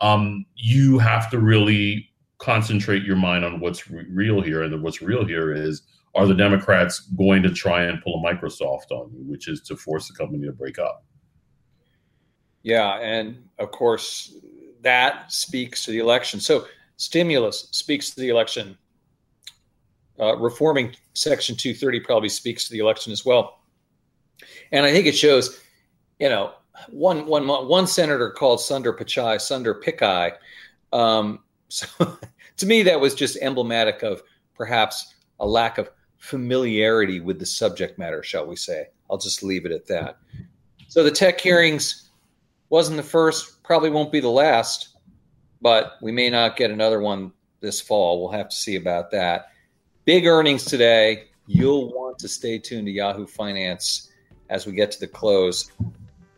Um, 0.00 0.44
you 0.56 0.98
have 0.98 1.30
to 1.30 1.38
really 1.38 2.08
concentrate 2.38 3.04
your 3.04 3.16
mind 3.16 3.44
on 3.44 3.60
what's 3.60 3.88
re- 3.88 4.06
real 4.10 4.40
here. 4.40 4.62
And 4.62 4.82
what's 4.82 5.00
real 5.00 5.24
here 5.24 5.52
is 5.52 5.82
are 6.14 6.26
the 6.26 6.34
Democrats 6.34 7.00
going 7.00 7.42
to 7.42 7.50
try 7.50 7.84
and 7.84 8.02
pull 8.02 8.22
a 8.22 8.34
Microsoft 8.34 8.90
on 8.90 9.10
you, 9.12 9.24
which 9.24 9.48
is 9.48 9.60
to 9.62 9.76
force 9.76 10.08
the 10.08 10.14
company 10.14 10.44
to 10.44 10.52
break 10.52 10.78
up? 10.78 11.04
Yeah. 12.62 12.98
And 13.00 13.48
of 13.58 13.70
course, 13.70 14.34
that 14.82 15.32
speaks 15.32 15.84
to 15.84 15.90
the 15.90 15.98
election. 15.98 16.38
So, 16.40 16.66
stimulus 16.96 17.68
speaks 17.70 18.10
to 18.10 18.20
the 18.20 18.28
election. 18.28 18.76
Uh, 20.20 20.36
reforming 20.36 20.94
Section 21.14 21.56
230 21.56 22.00
probably 22.00 22.28
speaks 22.28 22.66
to 22.66 22.72
the 22.72 22.78
election 22.78 23.12
as 23.12 23.24
well. 23.24 23.60
And 24.70 24.84
I 24.84 24.92
think 24.92 25.06
it 25.06 25.16
shows, 25.16 25.60
you 26.20 26.28
know, 26.28 26.52
one, 26.90 27.26
one, 27.26 27.46
one 27.46 27.86
senator 27.86 28.30
called 28.30 28.60
Sunder 28.60 28.92
Pichai, 28.92 29.40
Sunder 29.40 29.74
Pichai. 29.74 30.32
Um, 30.92 31.40
so 31.68 32.18
to 32.58 32.66
me, 32.66 32.82
that 32.82 33.00
was 33.00 33.14
just 33.14 33.38
emblematic 33.40 34.02
of 34.02 34.22
perhaps 34.54 35.14
a 35.40 35.46
lack 35.46 35.78
of 35.78 35.90
familiarity 36.22 37.18
with 37.18 37.40
the 37.40 37.44
subject 37.44 37.98
matter, 37.98 38.22
shall 38.22 38.46
we 38.46 38.54
say. 38.54 38.86
I'll 39.10 39.18
just 39.18 39.42
leave 39.42 39.66
it 39.66 39.72
at 39.72 39.88
that. 39.88 40.18
So 40.86 41.02
the 41.02 41.10
tech 41.10 41.40
hearings 41.40 42.10
wasn't 42.70 42.96
the 42.96 43.02
first, 43.02 43.60
probably 43.64 43.90
won't 43.90 44.12
be 44.12 44.20
the 44.20 44.28
last, 44.28 44.90
but 45.60 45.94
we 46.00 46.12
may 46.12 46.30
not 46.30 46.56
get 46.56 46.70
another 46.70 47.00
one 47.00 47.32
this 47.60 47.80
fall. 47.80 48.20
We'll 48.20 48.30
have 48.30 48.48
to 48.50 48.54
see 48.54 48.76
about 48.76 49.10
that. 49.10 49.48
Big 50.04 50.24
earnings 50.26 50.64
today. 50.64 51.24
You'll 51.48 51.92
want 51.92 52.20
to 52.20 52.28
stay 52.28 52.56
tuned 52.56 52.86
to 52.86 52.92
Yahoo 52.92 53.26
Finance 53.26 54.12
as 54.48 54.64
we 54.64 54.74
get 54.74 54.92
to 54.92 55.00
the 55.00 55.08
close 55.08 55.72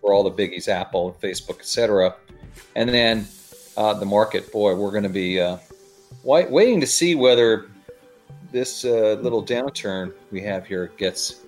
for 0.01 0.15
all 0.15 0.23
the 0.23 0.31
biggies, 0.31 0.67
Apple, 0.67 1.15
Facebook, 1.23 1.59
etc. 1.61 2.15
And 2.75 2.89
then 2.89 3.29
uh, 3.77 3.93
the 3.93 4.07
market, 4.07 4.51
boy, 4.51 4.75
we're 4.77 4.93
going 4.93 5.03
to 5.03 5.11
be 5.11 5.39
uh, 5.39 5.59
waiting 6.23 6.81
to 6.81 6.87
see 6.87 7.15
whether 7.15 7.69
this 8.55 8.85
uh, 8.85 9.19
little 9.21 9.45
downturn 9.45 10.13
we 10.31 10.41
have 10.41 10.65
here 10.65 10.93
gets 10.97 11.41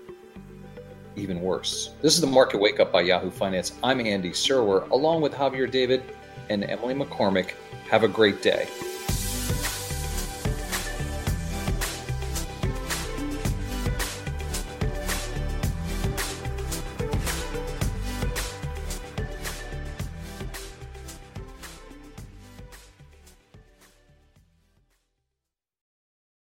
even 1.15 1.41
worse. 1.41 1.95
This 2.03 2.17
is 2.17 2.21
the 2.21 2.27
Market 2.27 2.61
Wake 2.61 2.81
Up 2.81 2.91
by 2.91 3.03
Yahoo 3.03 3.31
Finance. 3.31 3.75
I'm 3.85 4.01
Andy 4.01 4.31
Serwer, 4.31 4.91
along 4.91 5.21
with 5.21 5.33
Javier 5.33 5.71
David 5.71 6.03
and 6.51 6.65
Emily 6.65 6.95
McCormick. 6.95 7.53
Have 7.89 8.03
a 8.03 8.09
great 8.09 8.43
day. 8.43 8.67